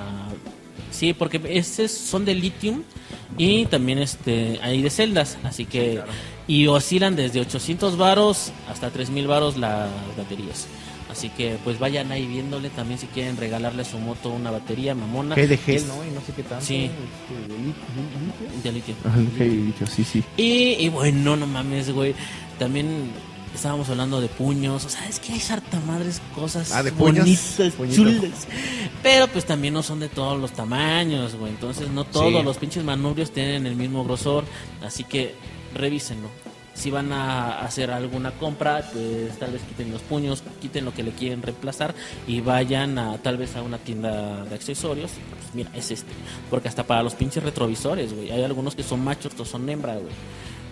[0.91, 2.83] Sí, porque estos son de lithium
[3.37, 6.13] y también este hay de celdas, así que claro.
[6.47, 10.69] y oscilan desde 800 varos hasta 3000 varos las baterías.
[11.17, 14.97] Así que pues vayan ahí viéndole también si quieren regalarle a su moto una batería
[14.97, 15.37] mamona.
[15.37, 16.05] Que de gel, Es ¿no?
[16.05, 16.65] Y no sé qué tanto.
[16.65, 16.91] Sí.
[16.91, 18.95] este, de lit- litio.
[19.39, 19.87] De litio.
[19.87, 20.25] Sí, sí.
[20.37, 22.15] Y, y bueno, no mames, güey.
[22.59, 23.11] También
[23.55, 24.85] estábamos hablando de puños.
[24.85, 27.25] O sea, es que hay harta madres cosas Ah, de puños.
[27.59, 28.49] bonitas, chulas.
[29.03, 31.53] Pero pues también no son de todos los tamaños, güey.
[31.53, 32.43] Entonces no todos Sí.
[32.43, 34.45] los pinches manubrios tienen el mismo grosor.
[34.83, 35.37] Así que
[35.75, 36.29] revísenlo.
[36.75, 41.03] Si van a hacer alguna compra, pues tal vez quiten los puños, quiten lo que
[41.05, 41.95] le quieren reemplazar
[42.27, 45.13] y vayan a tal vez a una tienda de accesorios.
[45.31, 46.11] Pues mira, es este.
[46.51, 48.31] Porque hasta para los pinches retrovisores, güey.
[48.33, 50.13] Hay algunos que son machos, otros son hembra, güey.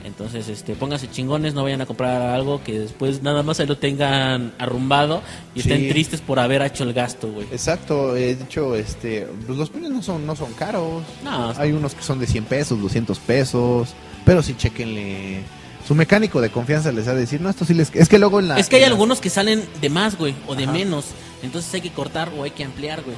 [0.05, 3.79] Entonces, este, pónganse chingones, no vayan a comprar algo que después nada más se lo
[3.79, 5.23] tengan arrumbado
[5.55, 5.71] y Sí.
[5.71, 7.47] estén tristes por haber hecho el gasto, güey.
[7.53, 11.05] Exacto, he dicho, este, pues los puños no son, no son caros.
[11.23, 13.91] No, Hay unos que son de 100 pesos, 200 pesos,
[14.25, 15.43] pero sí chequenle.
[15.87, 17.95] Su mecánico de confianza les ha de decir, no, esto sí les...
[17.95, 18.59] Es que luego en la...
[18.59, 20.73] es que hay la- algunos que salen de más, güey, o de Ajá.
[20.73, 21.07] menos.
[21.43, 23.17] Entonces hay que cortar o hay que ampliar, güey.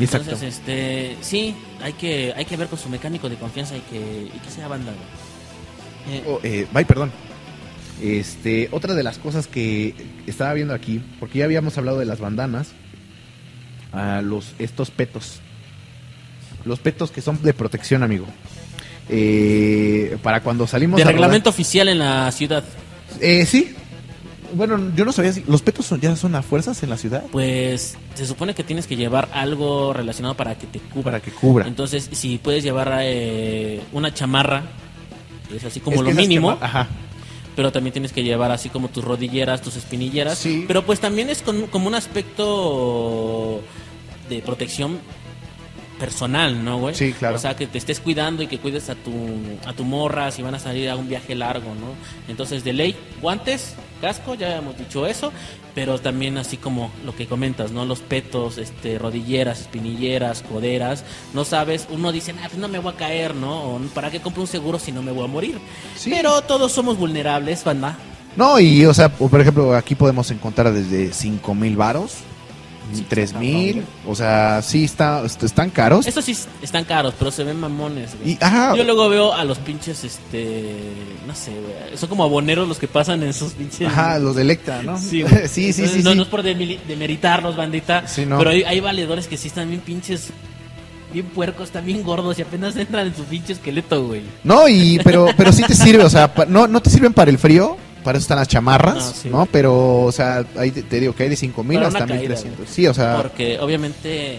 [0.00, 0.32] Exacto.
[0.32, 4.30] Entonces, este, sí, hay que, hay que ver con su mecánico de confianza y que,
[4.34, 6.18] y que sea banda, güey.
[6.18, 7.10] Eh, Oh, eh, ay, perdón.
[8.02, 9.94] Este, otra de las cosas que
[10.26, 12.68] estaba viendo aquí, porque ya habíamos hablado de las bandanas,
[13.92, 15.40] a los estos petos.
[16.64, 18.26] Los petos que son de protección, amigo.
[19.08, 22.64] Eh, para cuando salimos de a rodar- reglamento oficial en la ciudad.
[23.20, 23.74] Eh, sí.
[24.54, 27.24] Bueno, yo no sabía si los petos son, ya son a fuerzas en la ciudad
[27.32, 31.04] Pues se supone que tienes que llevar algo relacionado para que te cubra.
[31.04, 31.66] para que cubra.
[31.66, 34.62] Entonces, si puedes llevar eh, una chamarra,
[35.54, 36.86] es así como Es lo mínimo, Ajá.
[37.56, 40.38] pero también tienes que llevar así como tus rodilleras, tus espinilleras.
[40.38, 40.64] Sí.
[40.66, 43.60] Pero pues también es con- como un aspecto
[44.30, 44.98] de protección
[45.98, 46.94] personal, ¿no, güey?
[46.94, 47.36] Sí, claro.
[47.36, 49.12] O sea, que te estés cuidando y que cuides a tu,
[49.66, 51.94] a tu morra si van a salir a un viaje largo, ¿no?
[52.28, 55.32] Entonces, de ley, guantes, casco, ya hemos dicho eso,
[55.74, 57.84] pero también así como lo que comentas, ¿no?
[57.84, 62.92] Los petos, este, rodilleras, espinilleras, coderas, no sabes, uno dice, ah, pues no me voy
[62.92, 63.74] a caer, ¿no?
[63.74, 65.58] O, ¿para qué compro un seguro si no me voy a morir?
[65.96, 66.10] Sí.
[66.10, 67.96] Pero todos somos vulnerables, banda.
[68.36, 72.16] No, y o sea, por ejemplo, aquí podemos encontrar desde 5 mil varos,
[73.08, 76.06] tres mil, o sea, sí está, est- están caros.
[76.06, 78.32] Estos sí están caros, pero se ven mamones, güey.
[78.32, 80.74] Y, ajá, Yo luego veo a los pinches, este,
[81.26, 81.96] no sé, güey.
[81.98, 83.88] Son como aboneros los que pasan en esos pinches.
[83.88, 84.98] ajá, los de Electra, ¿no?
[84.98, 85.48] Sí, güey.
[85.48, 86.16] sí, sí, Entonces, sí, No, sí.
[86.16, 88.06] no es por demeritarlos, bandita.
[88.06, 88.38] Sí, no.
[88.38, 90.28] Pero hay, hay valedores que sí están bien pinches,
[91.12, 94.22] bien puercos, están bien gordos y apenas entran en su pinche esqueleto, güey.
[94.44, 97.30] No, y pero pero sí te sirve, o sea, pa- no no te sirven para
[97.30, 97.76] el frío,
[98.06, 99.28] para eso están las chamarras, Ah, sí.
[99.28, 99.44] ¿no?
[99.46, 102.06] Pero o sea, ahí te, te digo que hay de 5 mil Para hasta una
[102.14, 102.68] caída, 1300.
[102.74, 104.38] Sí, o sea, Porque obviamente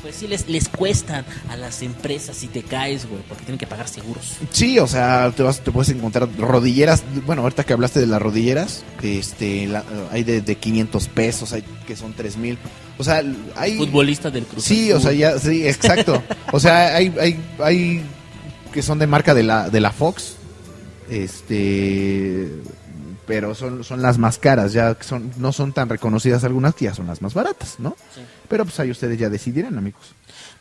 [0.00, 3.66] pues sí les, les cuestan a las empresas si te caes, güey, porque tienen que
[3.66, 4.32] pagar seguros.
[4.50, 7.02] Sí, o sea, te, vas, te puedes encontrar rodilleras.
[7.24, 9.82] Bueno, ahorita que hablaste de las rodilleras, este, la-
[10.12, 12.58] hay de, de 500 pesos, hay que son 3 mil.
[12.98, 13.22] O sea,
[13.56, 13.78] hay.
[13.78, 16.22] Futbolista del Cruz Sí, o sea, ya, sí, exacto.
[16.52, 18.02] O sea, hay, hay, hay
[18.74, 20.34] que son de marca de la, de la Fox,
[21.08, 22.50] este,
[23.26, 26.94] pero son, son las más caras, ya son, no son tan reconocidas algunas que ya
[26.94, 27.96] son las más baratas, ¿no?
[28.14, 28.20] Sí.
[28.48, 30.02] Pero pues ahí ustedes ya decidirán, amigos.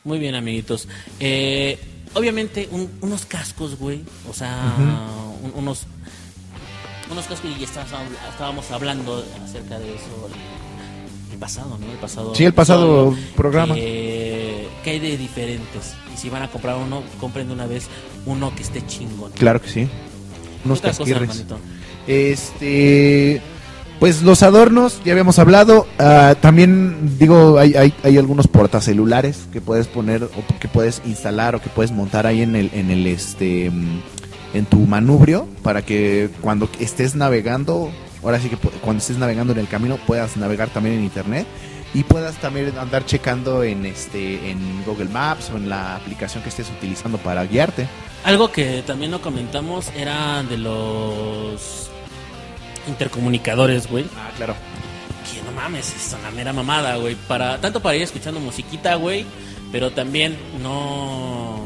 [0.03, 0.87] Muy bien, amiguitos.
[1.19, 1.77] Eh,
[2.13, 4.01] obviamente, un- unos cascos, güey.
[4.29, 4.75] O sea,
[5.43, 5.85] un- unos,
[7.11, 10.29] unos cascos, y hab- estábamos hablando acerca de eso
[11.27, 11.91] el, el pasado, ¿no?
[11.91, 12.35] El pasado.
[12.35, 13.75] Sí, el pasado programa.
[13.75, 15.93] que- que hay de diferentes.
[16.13, 17.87] Y si van a comprar uno, compren de una vez
[18.25, 19.31] uno que esté chingón.
[19.31, 19.87] Claro que sí.
[20.65, 21.55] Unos cosa.
[22.07, 23.41] Este,
[23.99, 25.87] pues los adornos, ya habíamos hablado.
[25.99, 31.61] ah, también, digo, hay, hay, algunos portacelulares que puedes poner o que puedes instalar o
[31.61, 34.01] que puedes montar ahí en el, en el, este, mm,
[34.53, 37.91] en tu manubrio para que cuando estés navegando,
[38.21, 41.47] ahora sí que cuando estés navegando en el camino puedas navegar también en internet
[41.93, 46.49] y puedas también andar checando en este, en Google Maps o en la aplicación que
[46.49, 47.87] estés utilizando para guiarte.
[48.23, 51.89] Algo que también no comentamos era de los
[52.87, 54.05] intercomunicadores, güey.
[54.17, 54.55] Ah, claro.
[55.31, 57.15] Que no mames, es una mera mamada, güey.
[57.27, 59.25] Para, tanto para ir escuchando musiquita, güey,
[59.71, 61.59] pero también no,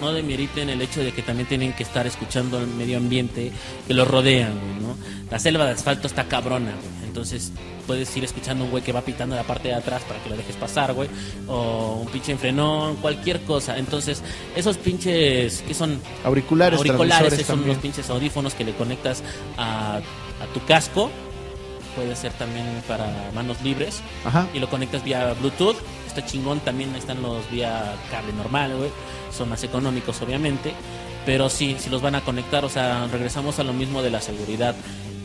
[0.00, 3.52] no demeriten el hecho de que también tienen que estar escuchando el medio ambiente
[3.86, 4.96] que los rodea, güey, ¿no?
[5.30, 7.05] La selva de asfalto está cabrona, güey.
[7.16, 7.50] Entonces
[7.86, 10.36] puedes ir escuchando un güey que va pitando la parte de atrás para que lo
[10.36, 11.08] dejes pasar, güey.
[11.48, 13.78] O un pinche enfrenón, cualquier cosa.
[13.78, 14.22] Entonces,
[14.54, 17.68] esos pinches que son Auriculares, auriculares, son también.
[17.68, 19.22] los pinches audífonos que le conectas
[19.56, 21.10] a, a tu casco.
[21.94, 24.02] Puede ser también para manos libres.
[24.26, 24.46] Ajá.
[24.52, 25.76] Y lo conectas vía Bluetooth.
[26.06, 26.60] Está chingón.
[26.60, 28.90] También están los vía cable normal, güey.
[29.34, 30.74] Son más económicos, obviamente.
[31.24, 34.20] Pero sí, si los van a conectar, o sea, regresamos a lo mismo de la
[34.20, 34.74] seguridad.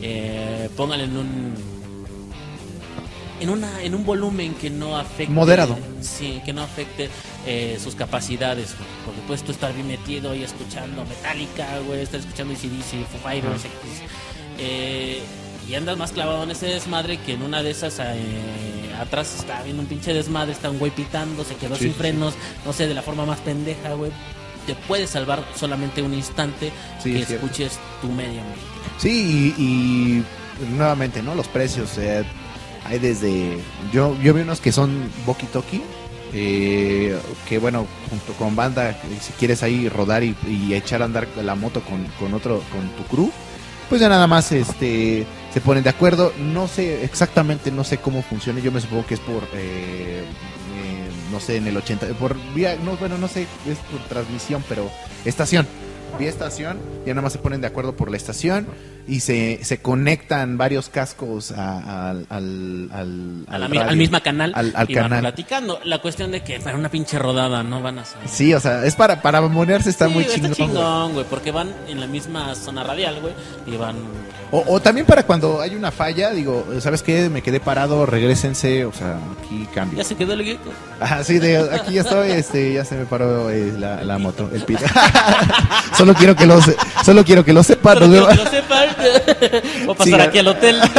[0.00, 1.81] Eh, pónganle en un.
[3.42, 5.32] En, una, en un volumen que no afecte.
[5.32, 5.76] Moderado.
[6.00, 7.10] Sí, que no afecte
[7.46, 8.88] eh, sus capacidades, güey.
[9.04, 13.62] Porque puedes tú estar bien metido y escuchando Metallica, güey, estar escuchando ACDC, Foo Fighters.
[14.58, 15.20] Eh,
[15.68, 19.62] y andas más clavado en ese desmadre que en una de esas eh, atrás está
[19.62, 22.34] viendo un pinche desmadre, está un güey pitando, se quedó Sí, sin sí, frenos,
[22.64, 24.12] no sé, de la forma más pendeja, güey.
[24.66, 26.70] Te puede salvar solamente un instante
[27.02, 28.60] Sí, que es escuches tu medio ambiente.
[28.98, 29.64] Sí, y,
[30.62, 31.34] y nuevamente, ¿no?
[31.34, 32.24] Los precios, eh,
[32.84, 33.58] hay desde...
[33.92, 35.82] Yo, yo vi unos que son Boki Toki,
[36.32, 37.18] eh,
[37.48, 40.36] que bueno, junto con banda, eh, si quieres ahí rodar y,
[40.74, 43.30] echar a andar la moto con, con otro, con tu crew,
[43.88, 46.32] pues ya nada más este se ponen de acuerdo.
[46.38, 49.42] No sé exactamente, no sé cómo funciona, yo me supongo que es por...
[49.54, 54.00] eh, eh, no sé, en el 80, por vía, no, bueno, no sé, es por
[54.08, 54.90] transmisión, pero
[55.24, 55.66] estación,
[56.18, 58.66] vía estación, ya nada más se ponen de acuerdo por la estación
[59.06, 62.88] y se, se conectan varios cascos a- al, al,
[63.48, 65.20] al, al mismo canal Al- y van canal.
[65.20, 65.80] platicando.
[65.84, 68.28] La cuestión de que para una pinche rodada no van a salir.
[68.28, 70.52] Sí, o sea, es para, para monearse, está Sí, muy chingón.
[70.52, 73.34] Está chingón, güey, porque van en la misma zona radial, güey,
[73.66, 73.96] y van...
[74.52, 77.30] O, o también para cuando hay una falla, digo, ¿sabes qué?
[77.30, 79.96] Me quedé parado, regrésense, o sea, aquí cambio.
[79.98, 80.70] Ya se quedó el gecko.
[81.00, 84.50] Ah, sí, de, aquí ya estoy, este, ya se me paró eh, la, la moto,
[84.52, 84.78] el pit.
[85.96, 87.98] solo quiero que lo, se- solo quiero que lo sepan.
[87.98, 88.88] Quiero que lo sepan.
[89.86, 90.80] Voy a pasar Sí, aquí al hotel.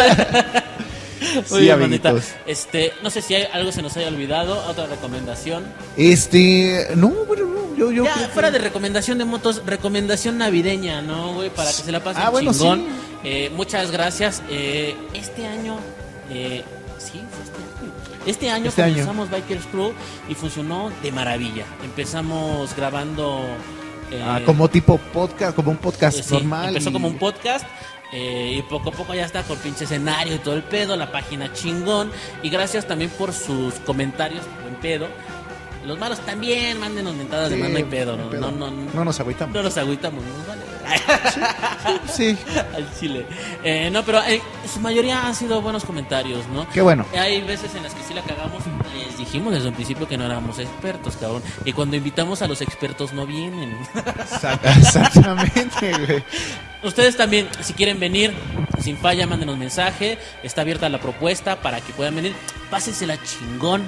[1.34, 2.10] Muy Sí, bien, manita.
[2.10, 2.36] amiguitos.
[2.46, 5.64] Este, no sé si hay algo se nos haya olvidado, otra recomendación.
[5.98, 10.38] Este, no, bueno, no, yo, yo ya, creo que- fuera de recomendación de motos, recomendación
[10.38, 11.50] navideña, ¿no, güey?
[11.50, 12.80] Para que se la pasen Ah, bueno, chingón.
[12.80, 12.86] sí.
[13.24, 14.44] Eh, muchas gracias.
[14.50, 15.78] Eh, este año,
[16.30, 16.64] eh,
[17.00, 17.94] sí, fue este año.
[18.26, 18.94] Este año Este año.
[19.06, 19.94] comenzamos Bikers Crew
[20.30, 21.66] y funcionó de maravilla.
[21.84, 23.46] Empezamos grabando...
[24.14, 26.70] eh, Ah, como tipo podcast, como un podcast eh, sí, normal.
[26.70, 27.66] Empezó y- como un podcast.
[28.16, 31.12] eh, y poco a poco ya está con pinche escenario y todo el pedo, la
[31.12, 32.12] página chingón.
[32.44, 35.08] Y gracias también por sus comentarios, buen pedo.
[35.86, 38.30] Los malos también, mándenos mentadas de Sí, mano y pedo, ¿no?
[38.30, 38.42] pedo.
[38.42, 39.54] No, no, no, No nos agüitamos.
[39.54, 40.62] no nos agüitamos, nos vale.
[42.12, 42.38] Sí,
[42.76, 43.26] Al chile.
[43.64, 46.68] Eh, no, pero eh, su mayoría han sido buenos comentarios, ¿no?
[46.70, 47.06] qué bueno.
[47.18, 48.64] Hay veces en las que sí la cagamos.
[48.96, 51.42] Les dijimos desde un principio que no éramos expertos, cabrón.
[51.66, 53.78] Y cuando invitamos a los expertos no vienen.
[53.96, 56.24] Exact- Exactamente, güey.
[56.84, 58.34] Ustedes también, si quieren venir,
[58.82, 60.18] sin falla, mándenos mensaje.
[60.44, 62.34] Está abierta la propuesta para que puedan venir.
[62.70, 63.84] Pásensela chingón.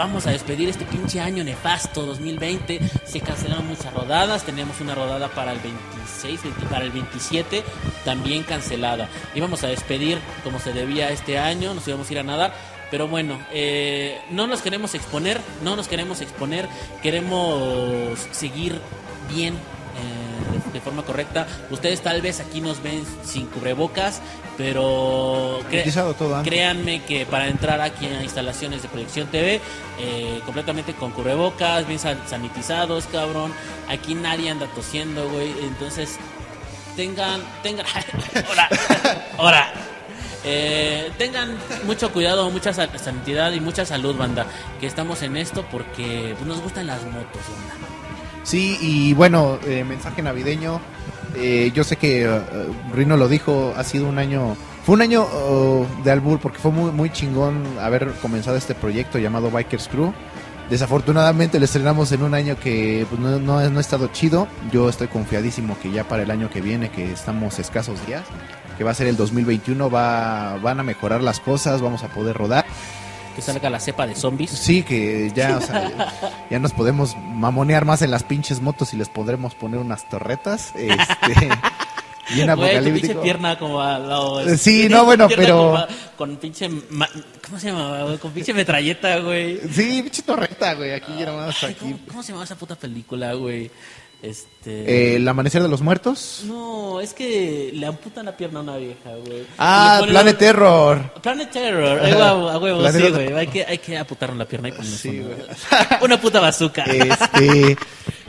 [0.00, 2.80] Vamos a despedir este pinche año nefasto 2020.
[3.04, 4.44] Se cancelaron muchas rodadas.
[4.44, 7.62] Teníamos una rodada para el 26, 20 para el 27,
[8.02, 9.10] también cancelada.
[9.34, 11.74] Íbamos a despedir como se debía este año.
[11.74, 12.54] Nos íbamos a ir a nadar.
[12.90, 16.66] Pero bueno, eh, no nos queremos exponer, no nos queremos exponer,
[17.02, 18.80] queremos seguir
[19.28, 19.54] bien.
[19.96, 21.46] Eh, de- forma correcta.
[21.70, 24.22] Ustedes tal vez aquí nos ven sin cubrebocas,
[24.56, 25.84] pero cre-
[26.14, 29.60] todo créanme que para entrar aquí a instalaciones de Proyección TV,
[29.98, 33.52] eh, completamente con cubrebocas, bien san- sanitizados, cabrón.
[33.88, 35.50] Aquí nadie anda tosiendo, güey.
[35.64, 36.16] Entonces,
[36.96, 37.84] tengan, tengan,
[38.48, 38.68] ahora,
[39.38, 39.72] ahora.
[40.42, 44.46] Eh, tengan mucho cuidado, mucha sa- santidad y mucha salud, banda.
[44.80, 47.86] Que estamos en esto porque pues, nos gustan las motos, banda.
[48.42, 50.80] Sí, y bueno, eh, mensaje navideño.
[51.36, 52.40] Eh, yo sé que eh,
[52.92, 56.72] Rino lo dijo, ha sido un año, fue un año oh, de albur porque fue
[56.72, 60.12] muy, muy chingón haber comenzado este proyecto llamado Bikers Crew.
[60.70, 64.48] Desafortunadamente lo estrenamos en un año que pues, no, no, no ha estado chido.
[64.72, 68.22] Yo estoy confiadísimo que ya para el año que viene, que estamos escasos días,
[68.78, 72.36] que va a ser el 2021, va, van a mejorar las cosas, vamos a poder
[72.36, 72.64] rodar.
[73.34, 74.50] Que salga la cepa de zombies.
[74.50, 76.12] Sí, que ya, o sea,
[76.50, 80.72] ya nos podemos mamonear más en las pinches motos y les podremos poner unas torretas.
[80.74, 81.48] Este,
[82.34, 83.22] y un Güey, apocalíptico.
[83.22, 84.40] pierna como al lado.
[84.40, 86.68] Eh, sí, no, bueno, pero- a- Con pinche.
[86.68, 87.08] ma-
[87.46, 88.02] ¿Cómo se llama?
[88.02, 88.18] güey?
[88.18, 89.58] Con pinche metralleta, güey.
[89.72, 91.78] Sí, pinche torreta, güey, aquí ya nomás Ay, aquí.
[91.92, 93.70] ¿cómo, cómo se llama esa puta película, güey?
[94.22, 95.12] Este.
[95.12, 96.42] Eh, el amanecer de los muertos.
[96.46, 99.44] No, es que le amputan la pierna a una vieja, güey.
[99.58, 101.14] Ah, Planet un- Terror.
[101.22, 103.32] Planet Terror, a huevo, a huevo, Planet sí, güey.
[103.32, 105.38] Hay que, hay que aputar la pierna y ponerle Sí, una- güey.
[106.02, 106.84] Una puta bazooka.
[106.84, 107.76] Este,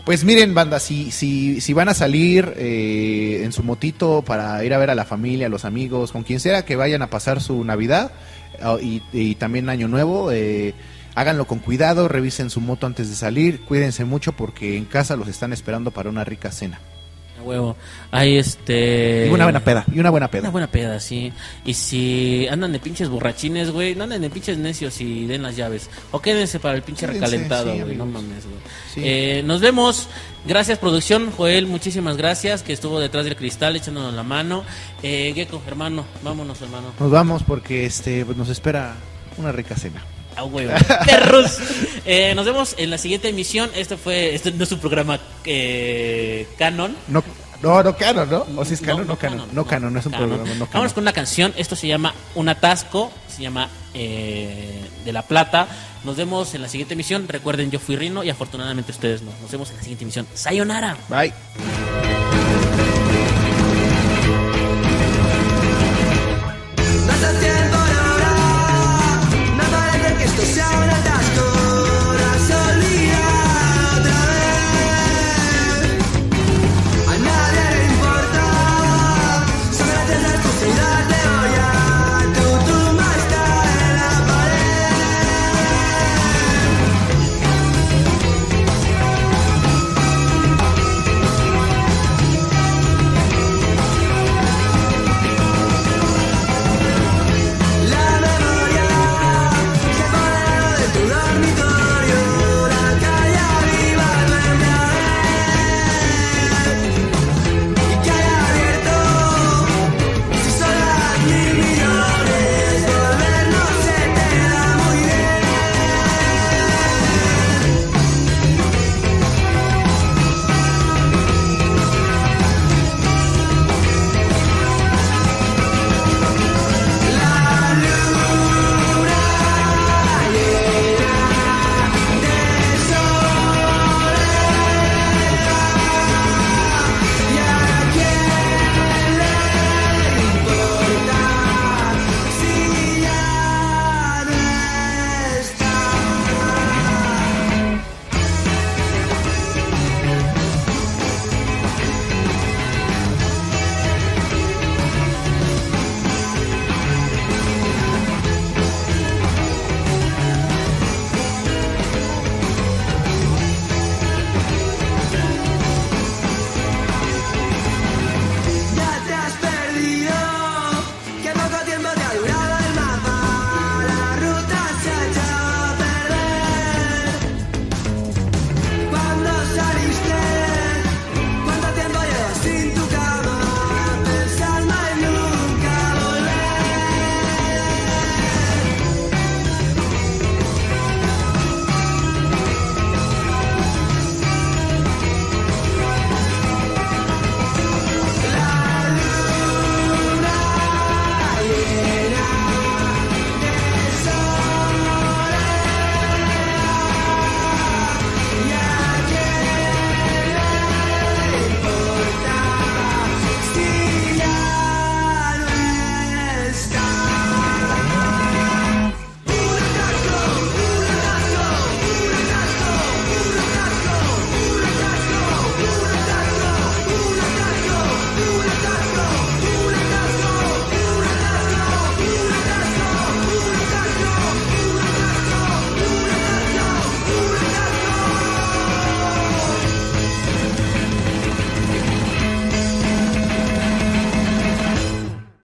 [0.06, 4.74] pues miren, banda, si, si, si van a salir eh, en su motito para ir
[4.74, 7.42] a ver a la familia, a los amigos, con quien sea que vayan a pasar
[7.42, 8.12] su Navidad
[8.62, 10.74] ah, y, y también Año Nuevo, eh,
[11.16, 15.28] háganlo con cuidado, revisen su moto antes de salir, cuídense mucho porque en casa los
[15.28, 16.80] están esperando para una rica cena.
[17.40, 17.76] A huevo.
[18.12, 19.28] Hay este.
[19.28, 20.42] Y una buena peda, y una buena peda.
[20.42, 21.34] Una buena peda, sí.
[21.66, 25.56] Y si andan de pinches borrachines, güey, no anden de pinches necios y den las
[25.56, 25.90] llaves.
[26.12, 28.58] O quédense para el pinche Quédense, recalentado, sí, güey, no mames, güey.
[28.94, 29.02] Sí.
[29.04, 30.08] Eh, nos vemos.
[30.46, 31.32] Gracias, producción.
[31.32, 34.64] Joel, muchísimas gracias que estuvo detrás del cristal echándonos la mano.
[35.04, 36.94] Eh, Gecko, hermano, vámonos, hermano.
[37.00, 38.96] Nos vamos porque este pues, nos espera
[39.38, 40.04] una rica cena.
[40.36, 40.74] A huevo.
[41.06, 41.58] Perros.
[42.06, 43.70] Eh, nos vemos en la siguiente emisión.
[43.76, 46.96] Este fue, este no es un programa eh, canon.
[47.08, 47.24] No,
[47.62, 48.46] no, no canon, ¿no?
[48.58, 49.50] O si es canon, no, no canon.
[49.52, 50.30] No canon, no es un canon.
[50.30, 50.68] programa, no.
[50.68, 51.54] Vámonos con una canción.
[51.58, 53.12] Esto se llama Un Atasco.
[53.28, 55.68] Se llama eh, De la Plata.
[56.04, 57.28] Nos vemos en la siguiente emisión.
[57.28, 59.32] Recuerden, yo fui Rino y afortunadamente ustedes no.
[59.42, 60.28] Nos vemos en la siguiente emisión.
[60.34, 60.98] Sayonara.
[61.10, 61.34] Bye.